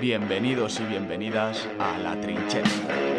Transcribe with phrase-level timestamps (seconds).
[0.00, 3.09] Bienvenidos y bienvenidas a La Trinchera.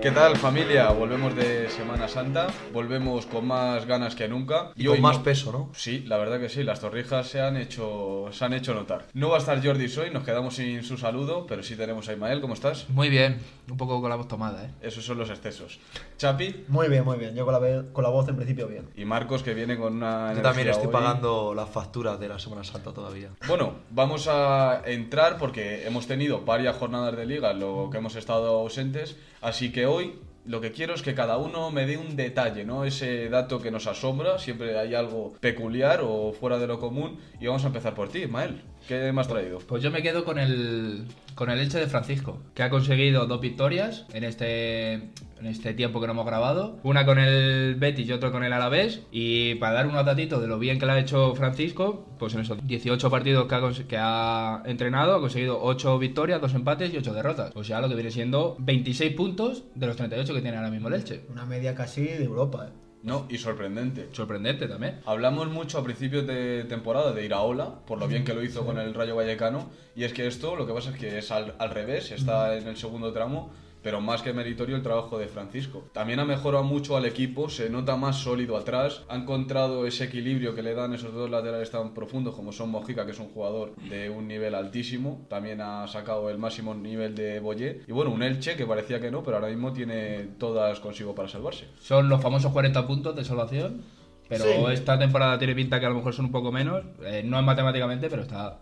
[0.00, 0.88] ¿Qué tal familia?
[0.92, 4.70] Volvemos de Semana Santa, volvemos con más ganas que nunca.
[4.74, 5.68] Y, con más peso, ¿no?
[5.74, 9.08] Sí, la verdad que sí, las torrijas se han hecho, se han hecho notar.
[9.12, 12.14] No va a estar Jordi hoy, nos quedamos sin su saludo, pero sí tenemos a
[12.14, 12.88] Ismael, ¿cómo estás?
[12.88, 14.70] Muy bien, un poco con la voz tomada, ¿eh?
[14.80, 15.78] Esos son los excesos.
[16.16, 16.64] Chapi.
[16.68, 18.88] Muy bien, muy bien, yo con la, con la voz en principio bien.
[18.96, 20.32] Y Marcos que viene con una...
[20.32, 23.28] Yo también estoy pagando las facturas de la Semana Santa todavía.
[23.46, 28.60] Bueno, vamos a entrar porque hemos tenido varias jornadas de liga, lo que hemos estado
[28.60, 32.64] ausentes, así que hoy lo que quiero es que cada uno me dé un detalle,
[32.64, 32.84] ¿no?
[32.84, 37.20] Ese dato que nos asombra, siempre hay algo peculiar o fuera de lo común.
[37.40, 38.62] Y vamos a empezar por ti, Ismael.
[38.90, 39.60] ¿Qué me has traído?
[39.60, 41.04] Pues yo me quedo con el,
[41.36, 46.00] con el Elche de Francisco, que ha conseguido dos victorias en este, en este tiempo
[46.00, 46.80] que no hemos grabado.
[46.82, 49.02] Una con el Betis y otra con el Alavés.
[49.12, 52.40] Y para dar unos datitos de lo bien que lo ha hecho Francisco, pues en
[52.40, 56.96] esos 18 partidos que ha, que ha entrenado, ha conseguido 8 victorias, 2 empates y
[56.96, 57.52] 8 derrotas.
[57.54, 60.88] O sea, lo que viene siendo 26 puntos de los 38 que tiene ahora mismo
[60.88, 61.26] el Elche.
[61.28, 62.89] Una media casi de Europa, ¿eh?
[63.02, 64.08] No, y sorprendente.
[64.12, 65.00] Sorprendente también.
[65.06, 68.78] Hablamos mucho a principios de temporada de Iraola, por lo bien que lo hizo con
[68.78, 71.70] el Rayo Vallecano, y es que esto lo que pasa es que es al, al
[71.70, 73.50] revés, está en el segundo tramo
[73.82, 75.84] pero más que meritorio el trabajo de Francisco.
[75.92, 80.54] También ha mejorado mucho al equipo, se nota más sólido atrás, ha encontrado ese equilibrio
[80.54, 83.74] que le dan esos dos laterales tan profundos como son Mojica, que es un jugador
[83.76, 88.22] de un nivel altísimo, también ha sacado el máximo nivel de Boyé, y bueno, un
[88.22, 91.68] Elche que parecía que no, pero ahora mismo tiene todas consigo para salvarse.
[91.80, 93.82] Son los famosos 40 puntos de salvación,
[94.28, 97.38] pero esta temporada tiene pinta que a lo mejor son un poco menos, eh, no
[97.38, 98.60] es matemáticamente, pero está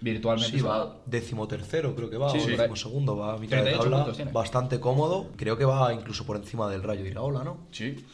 [0.00, 0.58] virtualmente.
[0.58, 4.80] Sí, va decimotercero, creo que va, sí, o segundo, va a mitad de tabla, bastante
[4.80, 5.28] cómodo.
[5.36, 7.58] Creo que va incluso por encima del Rayo de Iraola, ¿no?
[7.70, 8.04] Sí.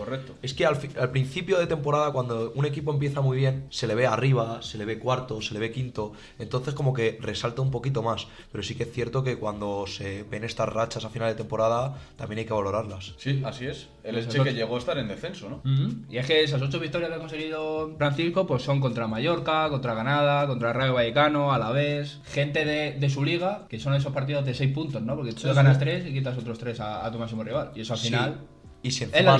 [0.00, 0.34] Correcto.
[0.40, 3.94] Es que al, al, principio de temporada, cuando un equipo empieza muy bien, se le
[3.94, 7.70] ve arriba, se le ve cuarto, se le ve quinto, entonces como que resalta un
[7.70, 8.26] poquito más.
[8.50, 11.98] Pero sí que es cierto que cuando se ven estas rachas a final de temporada,
[12.16, 13.14] también hay que valorarlas.
[13.18, 13.88] Sí, así es.
[14.02, 15.62] El Elche que llegó a estar en descenso, ¿no?
[16.08, 19.92] Y es que esas ocho victorias que ha conseguido Francisco, pues son contra Mallorca, contra
[19.92, 24.54] Granada, contra Rayo Vallecano, Alavés, gente de, de, su liga, que son esos partidos de
[24.54, 25.14] seis puntos, ¿no?
[25.14, 27.72] Porque tú ganas tres y quitas otros tres a, a, tu máximo rival.
[27.74, 28.38] Y eso al final...
[28.82, 29.38] Y si encima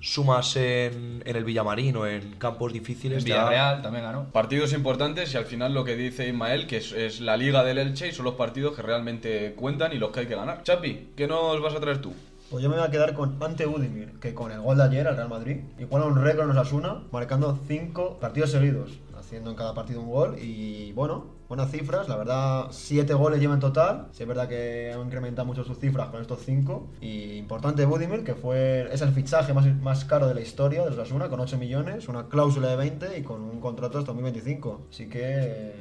[0.00, 3.18] sumas en, en, el Villamarín o en campos difíciles.
[3.18, 4.24] En Villarreal también ganó.
[4.32, 7.78] Partidos importantes y al final lo que dice Ismael, que es, es, la liga del
[7.78, 10.64] Elche y son los partidos que realmente cuentan y los que hay que ganar.
[10.64, 12.12] Chapi, ¿qué nos vas a traer tú?
[12.52, 15.08] Pues yo me voy a quedar con Ante Udimir, que con el gol de ayer
[15.08, 19.72] al Real Madrid igual un récord nos Asuna, marcando cinco partidos seguidos, haciendo en cada
[19.72, 24.08] partido un gol y bueno, buenas cifras, la verdad, siete goles lleva en total.
[24.12, 26.88] Sí, es verdad que ha incrementado mucho sus cifras con estos cinco.
[27.02, 30.88] Y importante Budimir, que fue es el fichaje más, más caro de la historia de
[30.88, 34.86] los Asuna, con 8 millones, una cláusula de 20 y con un contrato hasta 2025.
[34.88, 35.74] Así que eh,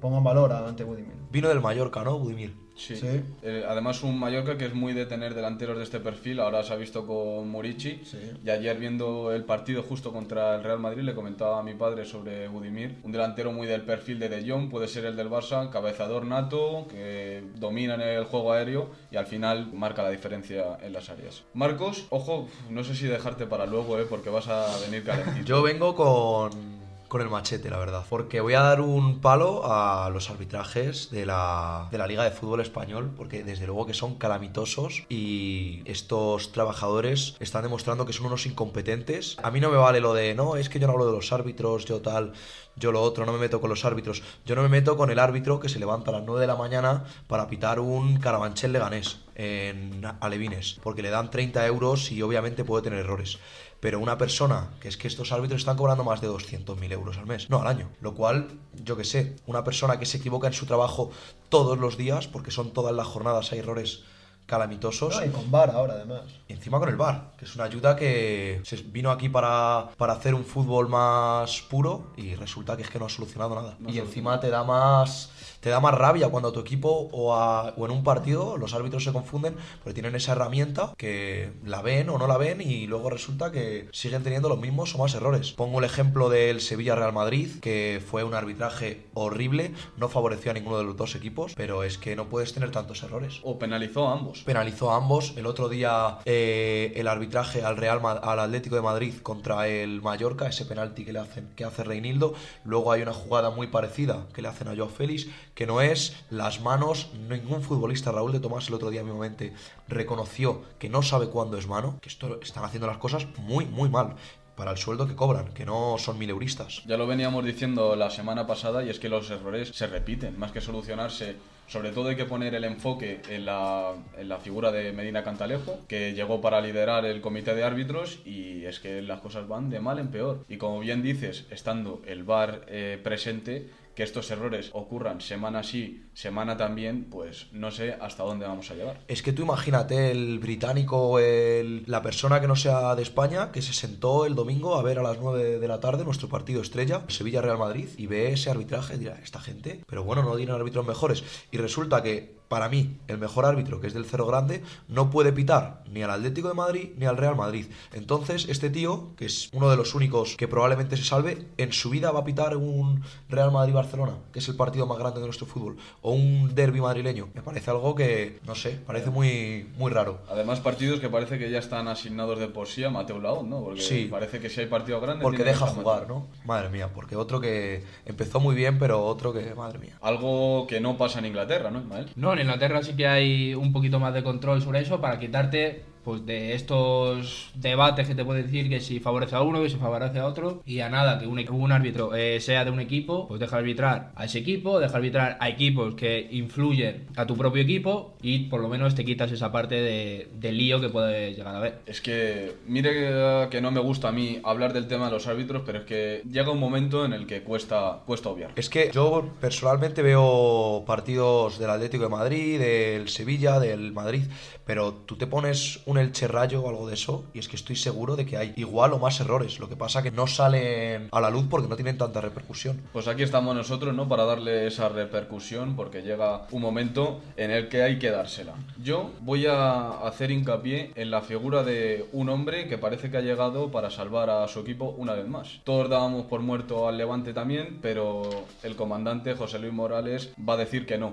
[0.00, 1.12] pongo en valor Ante Budimir.
[1.30, 2.56] Vino del Mallorca, ¿no, Budimir?
[2.78, 2.94] Sí.
[3.42, 6.40] Eh, además, un Mallorca que es muy de tener delanteros de este perfil.
[6.40, 8.00] Ahora se ha visto con Murici.
[8.44, 12.04] Y ayer, viendo el partido justo contra el Real Madrid, le comentaba a mi padre
[12.04, 12.98] sobre Budimir.
[13.02, 16.86] Un delantero muy del perfil de De Jong, puede ser el del Barça, cabezador nato,
[16.88, 21.42] que domina en el juego aéreo y al final marca la diferencia en las áreas.
[21.54, 25.44] Marcos, ojo, no sé si dejarte para luego, eh, porque vas a venir calentito.
[25.44, 26.77] Yo vengo con
[27.08, 28.04] con el machete, la verdad.
[28.08, 32.30] Porque voy a dar un palo a los arbitrajes de la, de la Liga de
[32.30, 38.26] Fútbol Español, porque desde luego que son calamitosos y estos trabajadores están demostrando que son
[38.26, 39.36] unos incompetentes.
[39.42, 41.32] A mí no me vale lo de, no, es que yo no hablo de los
[41.32, 42.32] árbitros, yo tal,
[42.76, 44.22] yo lo otro, no me meto con los árbitros.
[44.44, 46.56] Yo no me meto con el árbitro que se levanta a las 9 de la
[46.56, 52.64] mañana para pitar un carabanchel leganés en Alevines, porque le dan 30 euros y obviamente
[52.64, 53.38] puede tener errores
[53.80, 57.26] pero una persona, que es que estos árbitros están cobrando más de 200.000 euros al
[57.26, 60.52] mes, no al año, lo cual, yo que sé, una persona que se equivoca en
[60.52, 61.10] su trabajo
[61.48, 64.02] todos los días, porque son todas las jornadas, hay errores
[64.48, 65.20] calamitosos.
[65.24, 66.22] y con VAR ahora además.
[66.48, 70.14] Y encima con el VAR, que es una ayuda que se vino aquí para, para
[70.14, 73.76] hacer un fútbol más puro y resulta que es que no ha solucionado nada.
[73.86, 77.84] y encima te da más te da más rabia cuando a tu equipo o, o,
[77.84, 82.18] en un partido los árbitros se confunden porque tienen esa herramienta que la ven o
[82.18, 85.52] no la ven y luego resulta que siguen teniendo los mismos o más errores.
[85.52, 90.78] Pongo el ejemplo del Sevilla-Real Madrid, que fue un arbitraje horrible, no favoreció a ninguno
[90.78, 93.40] de los dos equipos, pero es que no puedes tener tantos errores.
[93.42, 94.42] O penalizó a ambos.
[94.42, 95.34] Penalizó a ambos.
[95.36, 100.46] El otro día eh, el arbitraje al Real al Atlético de Madrid contra el Mallorca,
[100.46, 102.34] ese penalti que le hacen, que hace Reinildo.
[102.64, 105.26] Luego hay una jugada muy parecida que le hacen a Joao Félix,
[105.58, 109.54] que no es las manos, ningún futbolista, Raúl de Tomás el otro día mismamente
[109.88, 113.88] reconoció que no sabe cuándo es mano, que esto están haciendo las cosas muy, muy
[113.88, 114.14] mal.
[114.54, 116.82] para el sueldo que cobran, que no son mil euristas.
[116.84, 120.50] Ya lo veníamos diciendo la semana pasada y es que los errores se repiten, más
[120.50, 121.36] que solucionarse.
[121.68, 125.78] Sobre todo hay que poner el enfoque en la, en la figura de Medina Cantalejo,
[125.86, 129.78] que llegó para liderar el comité de árbitros y es que las cosas van de
[129.78, 130.44] mal en peor.
[130.48, 136.04] Y como bien dices, estando el VAR eh, presente, que estos errores ocurran semana sí,
[136.14, 139.00] semana también, pues no sé hasta dónde vamos a llegar.
[139.08, 143.60] Es que tú imagínate el británico, el, la persona que no sea de España, que
[143.60, 147.02] se sentó el domingo a ver a las 9 de la tarde nuestro partido estrella,
[147.08, 150.86] Sevilla-Real Madrid, y ve ese arbitraje y dirá, esta gente, pero bueno, no tienen árbitros
[150.86, 151.24] mejores.
[151.50, 155.32] Y resulta que para mí, el mejor árbitro, que es del Cero Grande, no puede
[155.32, 157.66] pitar ni al Atlético de Madrid ni al Real Madrid.
[157.92, 161.90] Entonces, este tío, que es uno de los únicos que probablemente se salve, en su
[161.90, 165.46] vida va a pitar un Real Madrid-Barcelona, que es el partido más grande de nuestro
[165.46, 167.28] fútbol, o un derby madrileño.
[167.34, 170.20] Me parece algo que, no sé, parece muy, muy raro.
[170.30, 173.60] Además, partidos que parece que ya están asignados de por sí a Mateo Laud, ¿no?
[173.62, 174.08] Porque Sí.
[174.10, 175.22] parece que si hay partido grande.
[175.22, 176.16] Porque deja jugar, Mateo.
[176.16, 176.26] ¿no?
[176.44, 179.98] Madre mía, porque otro que empezó muy bien, pero otro que, madre mía.
[180.00, 182.10] Algo que no pasa en Inglaterra, ¿no, Ismael?
[182.16, 185.87] No, en Inglaterra sí que hay un poquito más de control sobre eso para quitarte
[186.08, 189.76] pues de estos debates que te puede decir que si favorece a uno, que si
[189.76, 193.28] favorece a otro y a nada que un, un árbitro eh, sea de un equipo,
[193.28, 197.60] pues deja arbitrar a ese equipo, deja arbitrar a equipos que influyen a tu propio
[197.60, 201.54] equipo y por lo menos te quitas esa parte de, de lío que puede llegar
[201.54, 201.80] a haber.
[201.84, 205.26] Es que, mire que, que no me gusta a mí hablar del tema de los
[205.26, 208.52] árbitros, pero es que llega un momento en el que cuesta, cuesta obviar.
[208.56, 214.22] Es que yo personalmente veo partidos del Atlético de Madrid, del Sevilla, del Madrid,
[214.64, 217.76] pero tú te pones un Elche Rayo o algo de eso y es que estoy
[217.76, 219.58] seguro de que hay igual o más errores.
[219.58, 222.80] Lo que pasa que no salen a la luz porque no tienen tanta repercusión.
[222.92, 224.08] Pues aquí estamos nosotros, ¿no?
[224.08, 228.54] Para darle esa repercusión, porque llega un momento en el que hay que dársela.
[228.82, 233.22] Yo voy a hacer hincapié en la figura de un hombre que parece que ha
[233.22, 235.60] llegado para salvar a su equipo una vez más.
[235.64, 238.22] Todos dábamos por muerto al Levante también, pero
[238.62, 241.12] el comandante José Luis Morales va a decir que no.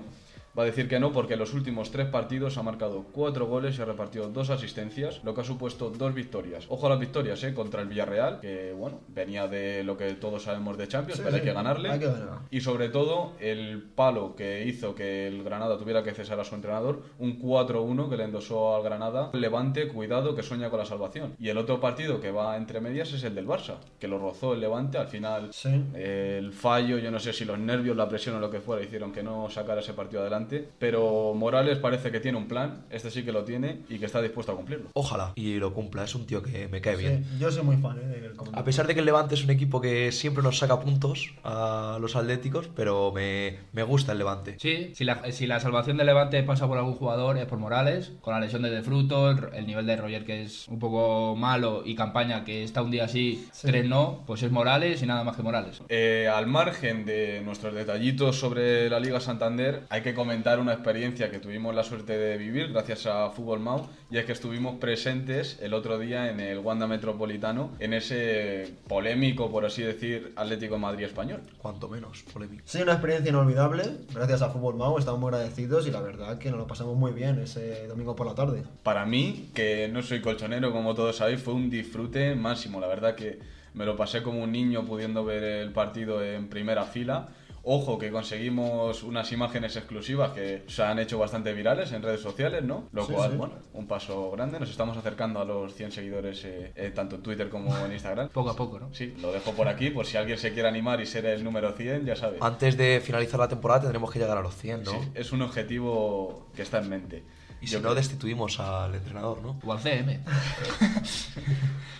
[0.58, 3.78] Va a decir que no porque en los últimos tres partidos ha marcado cuatro goles
[3.78, 6.66] y ha repartido dos asistencias, lo que ha supuesto dos victorias.
[6.68, 7.52] Ojo a las victorias, ¿eh?
[7.54, 11.36] Contra el Villarreal, que bueno, venía de lo que todos sabemos de Champions, Sí, pero
[11.36, 11.90] hay que ganarle.
[11.90, 12.38] hay que ganar.
[12.50, 16.54] Y sobre todo, el palo que hizo que el Granada tuviera que cesar a su
[16.54, 19.30] entrenador, un 4-1 que le endosó al Granada.
[19.34, 21.34] Levante, cuidado, que sueña con la salvación.
[21.38, 24.54] Y el otro partido que va entre medias es el del Barça, que lo rozó
[24.54, 24.96] el Levante.
[24.98, 25.68] Al final, Sí.
[25.94, 28.82] eh, el fallo, yo no sé si los nervios, la presión o lo que fuera,
[28.82, 30.45] hicieron que no sacara ese partido adelante.
[30.78, 34.20] Pero Morales parece que tiene un plan, este sí que lo tiene y que está
[34.22, 34.90] dispuesto a cumplirlo.
[34.94, 37.24] Ojalá y lo cumpla, es un tío que me cae bien.
[37.38, 38.06] Yo soy muy fan ¿eh?
[38.06, 38.32] del.
[38.52, 41.98] A pesar de que el Levante es un equipo que siempre nos saca puntos a
[42.00, 44.56] los atléticos, pero me, me gusta el Levante.
[44.60, 48.12] Sí, si la, si la salvación del Levante pasa por algún jugador es por Morales,
[48.20, 51.34] con la lesión de De Fruto, el, el nivel de Roger que es un poco
[51.36, 53.68] malo y campaña que está un día sí, Sí.
[53.68, 55.82] tres no, pues es Morales y nada más que Morales.
[55.88, 61.30] Eh, al margen de nuestros detallitos sobre la Liga Santander, hay que comentar una experiencia
[61.30, 65.58] que tuvimos la suerte de vivir gracias a Fútbol Mau, y es que estuvimos presentes
[65.60, 70.80] el otro día en el Wanda Metropolitano, en ese polémico, por así decir, Atlético de
[70.80, 71.42] Madrid español.
[71.58, 72.62] Cuanto menos polémico.
[72.66, 73.82] Sí, una experiencia inolvidable.
[74.14, 77.12] Gracias a Fútbol Mau estamos muy agradecidos y la verdad que nos lo pasamos muy
[77.12, 78.62] bien ese domingo por la tarde.
[78.82, 82.80] Para mí, que no soy colchonero como todos sabéis, fue un disfrute máximo.
[82.80, 83.38] La verdad que
[83.74, 87.28] me lo pasé como un niño pudiendo ver el partido en primera fila.
[87.68, 92.62] Ojo que conseguimos unas imágenes exclusivas que se han hecho bastante virales en redes sociales,
[92.62, 92.88] ¿no?
[92.92, 93.36] Lo Sí, cual, sí.
[93.36, 94.60] bueno, un paso grande.
[94.60, 98.28] Nos estamos acercando a los 100 seguidores eh, eh, tanto en Twitter como en Instagram.
[98.28, 98.94] Poco a poco, ¿no?
[98.94, 101.72] Sí, lo dejo por aquí por si alguien se quiere animar y ser el número
[101.72, 102.40] 100, ya sabes.
[102.40, 104.90] Antes de finalizar la temporada tendremos que llegar a los 100, ¿no?
[104.92, 107.24] Sí, es un objetivo que está en mente.
[107.60, 109.58] Y si no, destituimos al entrenador, ¿no?
[109.64, 110.20] O al CM.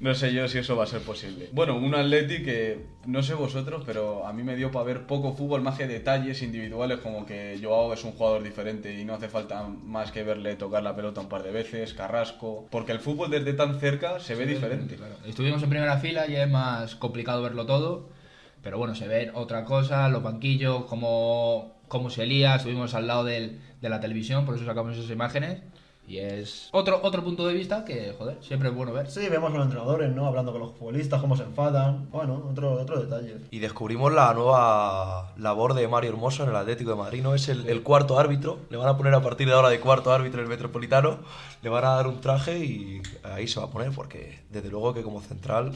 [0.00, 1.48] No sé yo si eso va a ser posible.
[1.52, 5.32] Bueno, un Atleti que no sé vosotros, pero a mí me dio para ver poco
[5.32, 9.28] fútbol, más que detalles individuales como que Joao es un jugador diferente y no hace
[9.28, 13.30] falta más que verle tocar la pelota un par de veces, Carrasco, porque el fútbol
[13.30, 14.96] desde tan cerca se ve diferente.
[14.96, 15.14] Claro.
[15.24, 18.10] Estuvimos en primera fila y es más complicado verlo todo,
[18.62, 23.24] pero bueno, se ve otra cosa, los banquillos, cómo, cómo se lía, estuvimos al lado
[23.24, 25.60] del- de la televisión, por eso sacamos esas imágenes.
[26.08, 29.10] Y es otro, otro punto de vista que, joder, siempre es bueno ver.
[29.10, 30.26] Sí, vemos a los entrenadores, ¿no?
[30.26, 32.08] Hablando con los futbolistas, cómo se enfadan.
[32.12, 33.38] Bueno, otro, otro detalle.
[33.50, 37.34] Y descubrimos la nueva labor de Mario Hermoso en el Atlético de Madrid, ¿no?
[37.34, 38.58] Es el, el cuarto árbitro.
[38.70, 41.18] Le van a poner a partir de ahora de cuarto árbitro en el Metropolitano.
[41.62, 44.94] Le van a dar un traje y ahí se va a poner porque desde luego
[44.94, 45.72] que como central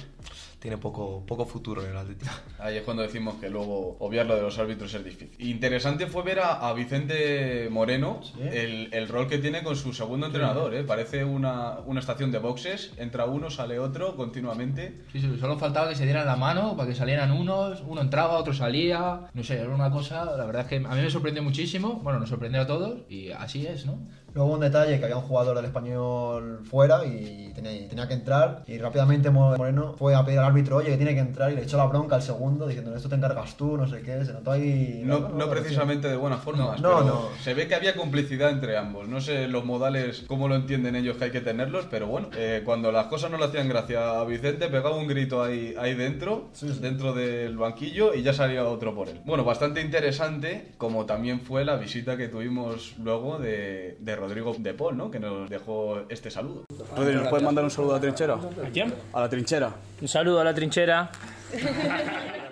[0.61, 2.31] tiene poco, poco futuro en el Atlético.
[2.61, 5.31] Ahí es cuando decimos que luego obviar lo de los árbitros es difícil.
[5.39, 8.41] Interesante fue ver a, a Vicente Moreno Sí.
[8.53, 10.75] el, el rol que tiene con su segundo entrenador.
[10.75, 10.85] ¿eh?
[10.85, 15.01] Parece una, una estación de boxes, entra uno, sale otro continuamente.
[15.13, 18.35] Sí, sí, solo faltaba que se dieran la mano para que salieran unos, uno entraba,
[18.39, 21.43] otro salía, no sé, era una cosa, la verdad es que a mí me sorprendió
[21.43, 23.99] muchísimo, bueno, nos sorprendió a todos y así es, ¿no?
[24.35, 28.63] Luego un detalle que había un jugador del español fuera y tenía, tenía que entrar
[28.67, 31.63] y rápidamente Moreno fue a pedir al árbitro, oye, que tiene que entrar y le
[31.63, 34.53] echó la bronca al segundo diciendo, esto te encargas tú, no sé qué, se notó
[34.53, 35.03] ahí...
[35.05, 37.29] No, no precisamente de buena forma, No, pero no.
[37.43, 39.09] se ve que había complicidad entre ambos.
[39.09, 42.63] No sé los modales, cómo lo entienden ellos que hay que tenerlos, pero bueno, eh,
[42.65, 46.49] cuando las cosas no le hacían gracia a Vicente, pegaba un grito ahí, ahí dentro,
[46.53, 46.79] Sí, sí.
[46.81, 49.21] dentro del banquillo, y ya salía otro por él.
[49.25, 54.75] Bueno, bastante interesante, como también fue la visita que tuvimos luego de, de Rodrigo de
[54.75, 55.11] Paul, ¿no?
[55.11, 56.65] Que nos dejó este saludo.
[56.97, 58.35] Rodri, ¿nos puedes mandar un saludo a la trinchera?
[58.35, 58.95] ¿A quién?
[59.13, 59.73] A la trinchera.
[60.01, 61.11] Un saludo a la trinchera.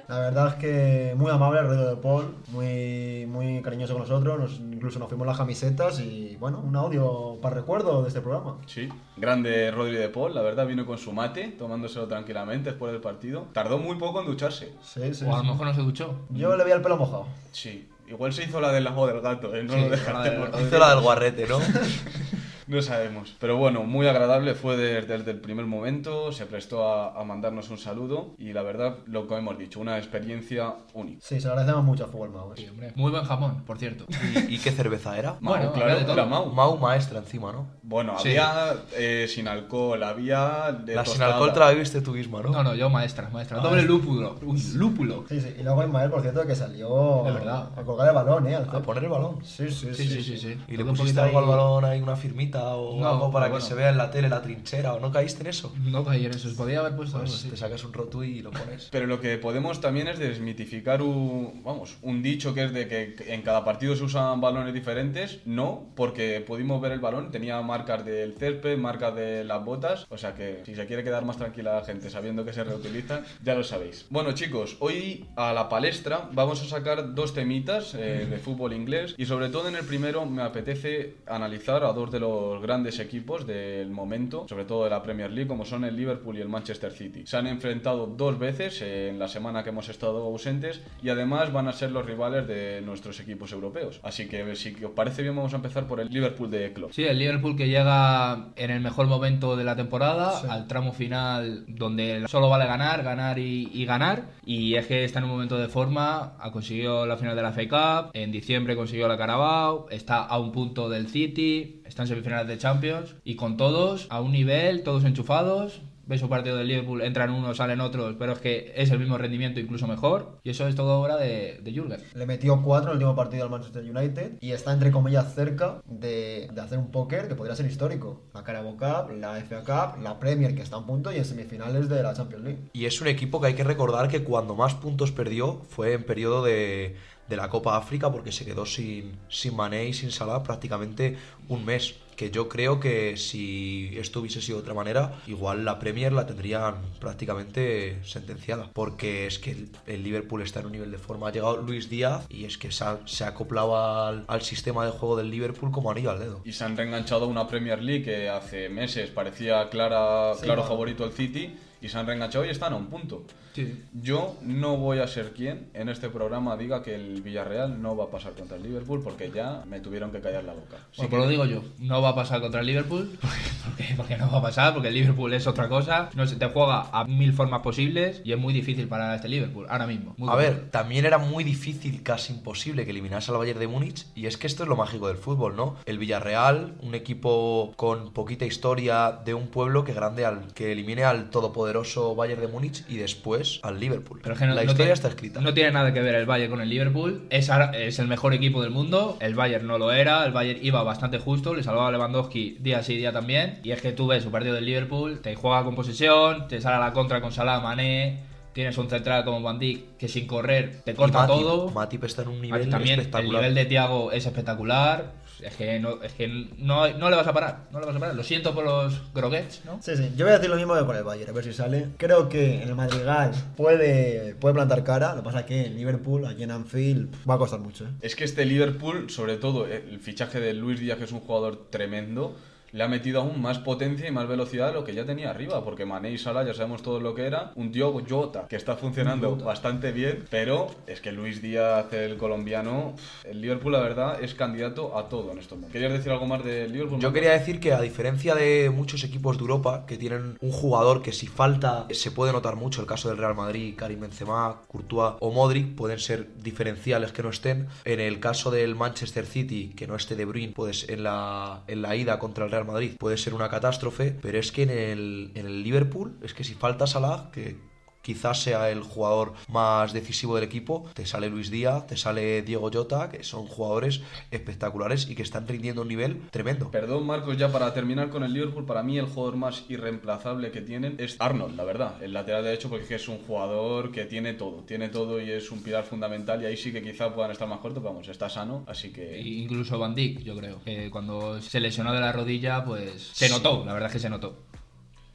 [0.08, 4.58] La verdad es que muy amable Rodrigo de Paul, muy, muy cariñoso con nosotros, nos-
[4.72, 8.56] incluso nos fuimos las camisetas y bueno, un audio para recuerdo de este programa.
[8.66, 13.02] Sí, grande Rodri de Paul, la verdad vino con su mate, tomándoselo tranquilamente después del
[13.02, 13.48] partido.
[13.52, 14.72] Tardó muy poco en ducharse.
[14.82, 16.14] Sí, sí, O a lo mejor no se duchó.
[16.30, 17.26] Yo le vi el pelo mojado.
[17.52, 19.62] Sí, igual se hizo la del lago del gato, ¿eh?
[19.62, 20.52] No Sí, lo la descartemos.
[20.52, 21.58] del- Hizo la del guarrete, ¿no?
[22.68, 23.34] No sabemos.
[23.40, 27.70] Pero bueno, muy agradable fue desde, desde el primer momento, se prestó a, a mandarnos
[27.70, 31.20] un saludo y la verdad, lo que hemos dicho, una experiencia única.
[31.22, 32.52] Sí, se lo agradecemos mucho a Fútbol Mau.
[32.52, 32.56] ¿eh?
[32.58, 32.92] Sí, hombre.
[32.94, 34.04] Muy buen jamón, por cierto.
[34.48, 35.36] ¿Y, y qué cerveza era?
[35.40, 36.16] Mau, Bueno, claro, había de todo.
[36.16, 36.46] la Mau.
[36.52, 37.66] Mau maestra encima, ¿no?
[37.82, 38.28] Bueno, Sí.
[38.36, 41.32] había eh, sin alcohol, había de La sin tostada.
[41.34, 42.50] alcohol te la bebiste tú misma, ¿no?
[42.50, 43.60] No, no, yo maestra, maestra.
[43.60, 44.36] Doble lúpulo.
[44.74, 45.24] Lúpulo.
[45.28, 45.54] Sí, sí.
[45.58, 47.70] Y luego Ismael, por cierto, que salió Es verdad.
[47.76, 48.56] a colgar el balón, ¿eh?
[48.56, 49.38] Al A poner el balón.
[49.44, 50.58] Sí, sí, Sí, sí, sí, sí.
[50.68, 53.46] ¿Y le Todo un pusiste algo al balón ahí, una firmita o No, algo para
[53.46, 53.64] que bueno.
[53.66, 54.94] se vea en la tele la trinchera?
[54.94, 55.72] ¿O no caíste en eso?
[55.84, 58.50] No caí en eso, podía haber puesto algo Pues te sacas un rotui y lo
[58.50, 58.88] pones.
[58.90, 63.14] Pero lo que podemos también es desmitificar un, vamos, un dicho que es de que
[63.32, 65.40] en cada partido se usan balones diferentes.
[65.44, 70.06] No, porque pudimos ver el balón, tenía marcas del césped, marcas de las botas.
[70.10, 73.24] O sea que si se quiere quedar más tranquila la gente sabiendo que se reutilizan,
[73.42, 74.06] ya lo sabéis.
[74.10, 79.14] Bueno chicos, hoy a la palestra vamos a sacar dos temitas eh, de fútbol inglés
[79.18, 83.46] y sobre todo en el primero me apetece analizar a dos de los grandes equipos
[83.46, 86.92] del momento, sobre todo de la Premier League, como son el Liverpool y el Manchester
[86.92, 87.22] City.
[87.26, 91.68] Se han enfrentado dos veces en la semana que hemos estado ausentes y además van
[91.68, 94.00] a ser los rivales de nuestros equipos europeos.
[94.02, 96.92] Así que si os parece bien vamos a empezar por el Liverpool de Klopp.
[96.92, 100.46] Sí, el Liverpool que llega en el mejor momento de la temporada, Sí.
[100.48, 104.24] al tramo final donde solo vale ganar, ganar y, y ganar.
[104.44, 107.52] Y es que está en un momento de forma, ha conseguido la final de la
[107.52, 107.68] FA
[108.04, 112.46] Cup, en diciembre consiguió la Carabao, está a un punto del City, está en semifinales
[112.46, 115.82] de Champions y con todos a un nivel, todos enchufados.
[116.06, 119.18] Ves un partido del Liverpool, entran unos, salen otros, pero es que es el mismo
[119.18, 120.38] rendimiento, incluso mejor.
[120.42, 122.00] Y eso es todo obra de, de Jürgen.
[122.14, 125.82] Le metió 4 en el último partido al Manchester United y está entre comillas cerca
[125.84, 128.22] de, de hacer un póker que podría ser histórico.
[128.32, 131.26] La Carabao Cup, la FA Cup, la Premier que está a un punto y en
[131.26, 132.58] semifinales de la Champions League.
[132.72, 136.04] Y es un equipo que hay que recordar que cuando más puntos perdió fue en
[136.04, 136.96] periodo de,
[137.28, 141.16] de la Copa África porque se quedó sin, sin Mané y sin Salah prácticamente
[141.48, 141.94] un mes.
[142.16, 146.26] Que yo creo que si esto hubiese sido de otra manera, igual la Premier la
[146.26, 148.70] tendrían prácticamente sentenciada.
[148.72, 151.28] Porque es que el, el Liverpool está en un nivel de forma.
[151.28, 154.84] Ha llegado Luis Díaz y es que se ha, se ha acoplado al, al sistema
[154.84, 156.40] de juego del Liverpool como anillo al dedo.
[156.44, 160.62] Y se han reenganchado a una Premier League que hace meses parecía clara, Sí, claro
[160.62, 160.68] claro.
[160.68, 163.24] favorito el City y se han reenganchado y están a un punto.
[163.54, 163.82] Sí.
[163.92, 168.04] Yo no voy a ser quien en este programa diga que el Villarreal no va
[168.04, 170.76] a pasar contra el Liverpool porque ya me tuvieron que callar la boca.
[170.76, 173.34] Así Bueno, pues lo digo yo, no va a pasar contra el Liverpool, porque,
[173.66, 176.46] porque, porque no va a pasar, porque el Liverpool es otra cosa, no se te
[176.46, 180.14] juega a mil formas posibles y es muy difícil para este Liverpool, ahora mismo.
[180.18, 180.54] muy A difícil.
[180.60, 184.06] ver, también era muy difícil, casi imposible que eliminase al Bayern de Múnich.
[184.14, 185.76] Y es que esto es lo mágico del fútbol, ¿no?
[185.86, 191.04] El Villarreal, un equipo con poquita historia de un pueblo que grande al que elimine
[191.04, 191.67] al todopoderoso
[192.16, 194.20] Bayern de Múnich y después al Liverpool.
[194.22, 195.40] Pero es que no- la no historia tiene- está escrita.
[195.40, 197.26] No tiene nada que ver el Bayern con el Liverpool.
[197.30, 199.16] Es, es el mejor equipo del mundo.
[199.20, 200.24] El Bayern no lo era.
[200.24, 201.54] El Bayern iba bastante justo.
[201.54, 203.60] Le salvaba a Lewandowski día sí día también.
[203.62, 206.76] Y es que tú ves un partido del Liverpool, te juega con posesión, te sale
[206.76, 208.20] a la contra con Salah, Mané.
[208.54, 211.70] Tienes un central como Van Dijk que sin correr te corta Matip, todo.
[211.70, 213.42] Matip está en un nivel también, el espectacular.
[213.42, 215.12] nivel de Thiago es espectacular.
[215.42, 216.28] Es que, no, es que
[216.58, 217.68] no, no le vas a parar.
[217.70, 218.14] No le vas a parar.
[218.14, 219.78] Lo siento por los groguets, ¿no?
[219.82, 220.12] Sí, sí.
[220.16, 221.88] Yo voy a decir lo mismo que con el Bayern, a ver si sale.
[221.96, 225.14] Creo que en el Madrigal puede, puede plantar cara.
[225.14, 227.84] Lo que pasa es que en Liverpool, allí en Anfield, va a costar mucho.
[227.84, 227.88] ¿eh?
[228.00, 231.68] Es que este Liverpool, sobre todo el fichaje de Luis Díaz, que es un jugador
[231.70, 232.36] tremendo,
[232.72, 235.64] le ha metido aún más potencia y más velocidad de lo que ya tenía arriba,
[235.64, 238.76] porque Mané y Salah ya sabemos todo lo que era, un Diogo Jota que está
[238.76, 242.94] funcionando bastante bien, pero es que Luis Díaz, el colombiano,
[243.24, 245.72] el Liverpool la verdad es candidato a todo en estos momentos.
[245.72, 247.00] ¿Querías decir algo más del Liverpool?
[247.00, 251.02] Yo quería decir que a diferencia de muchos equipos de Europa que tienen un jugador
[251.02, 255.14] que si falta se puede notar mucho, el caso del Real Madrid, Karim Benzema, Courtois
[255.20, 257.68] o Modric pueden ser diferenciales que no estén.
[257.84, 261.82] En el caso del Manchester City, que no esté De Bruyne, pues en la, en
[261.82, 265.30] la ida contra el Real Madrid puede ser una catástrofe, pero es que en el,
[265.34, 267.67] en el Liverpool, es que si falta Salah, que
[268.08, 272.70] quizás sea el jugador más decisivo del equipo, te sale Luis Díaz, te sale Diego
[272.72, 274.00] Jota, que son jugadores
[274.30, 276.70] espectaculares y que están rindiendo un nivel tremendo.
[276.70, 280.62] Perdón, Marcos, ya para terminar con el Liverpool, para mí el jugador más irreemplazable que
[280.62, 284.64] tienen es Arnold, la verdad, el lateral derecho, porque es un jugador que tiene todo,
[284.64, 287.58] tiene todo y es un pilar fundamental y ahí sí que quizá puedan estar más
[287.58, 289.20] cortos, vamos, está sano, así que...
[289.20, 293.66] Incluso Van Dijk, yo creo, que cuando se lesionó de la rodilla, pues se notó,
[293.66, 294.47] la verdad es que se notó.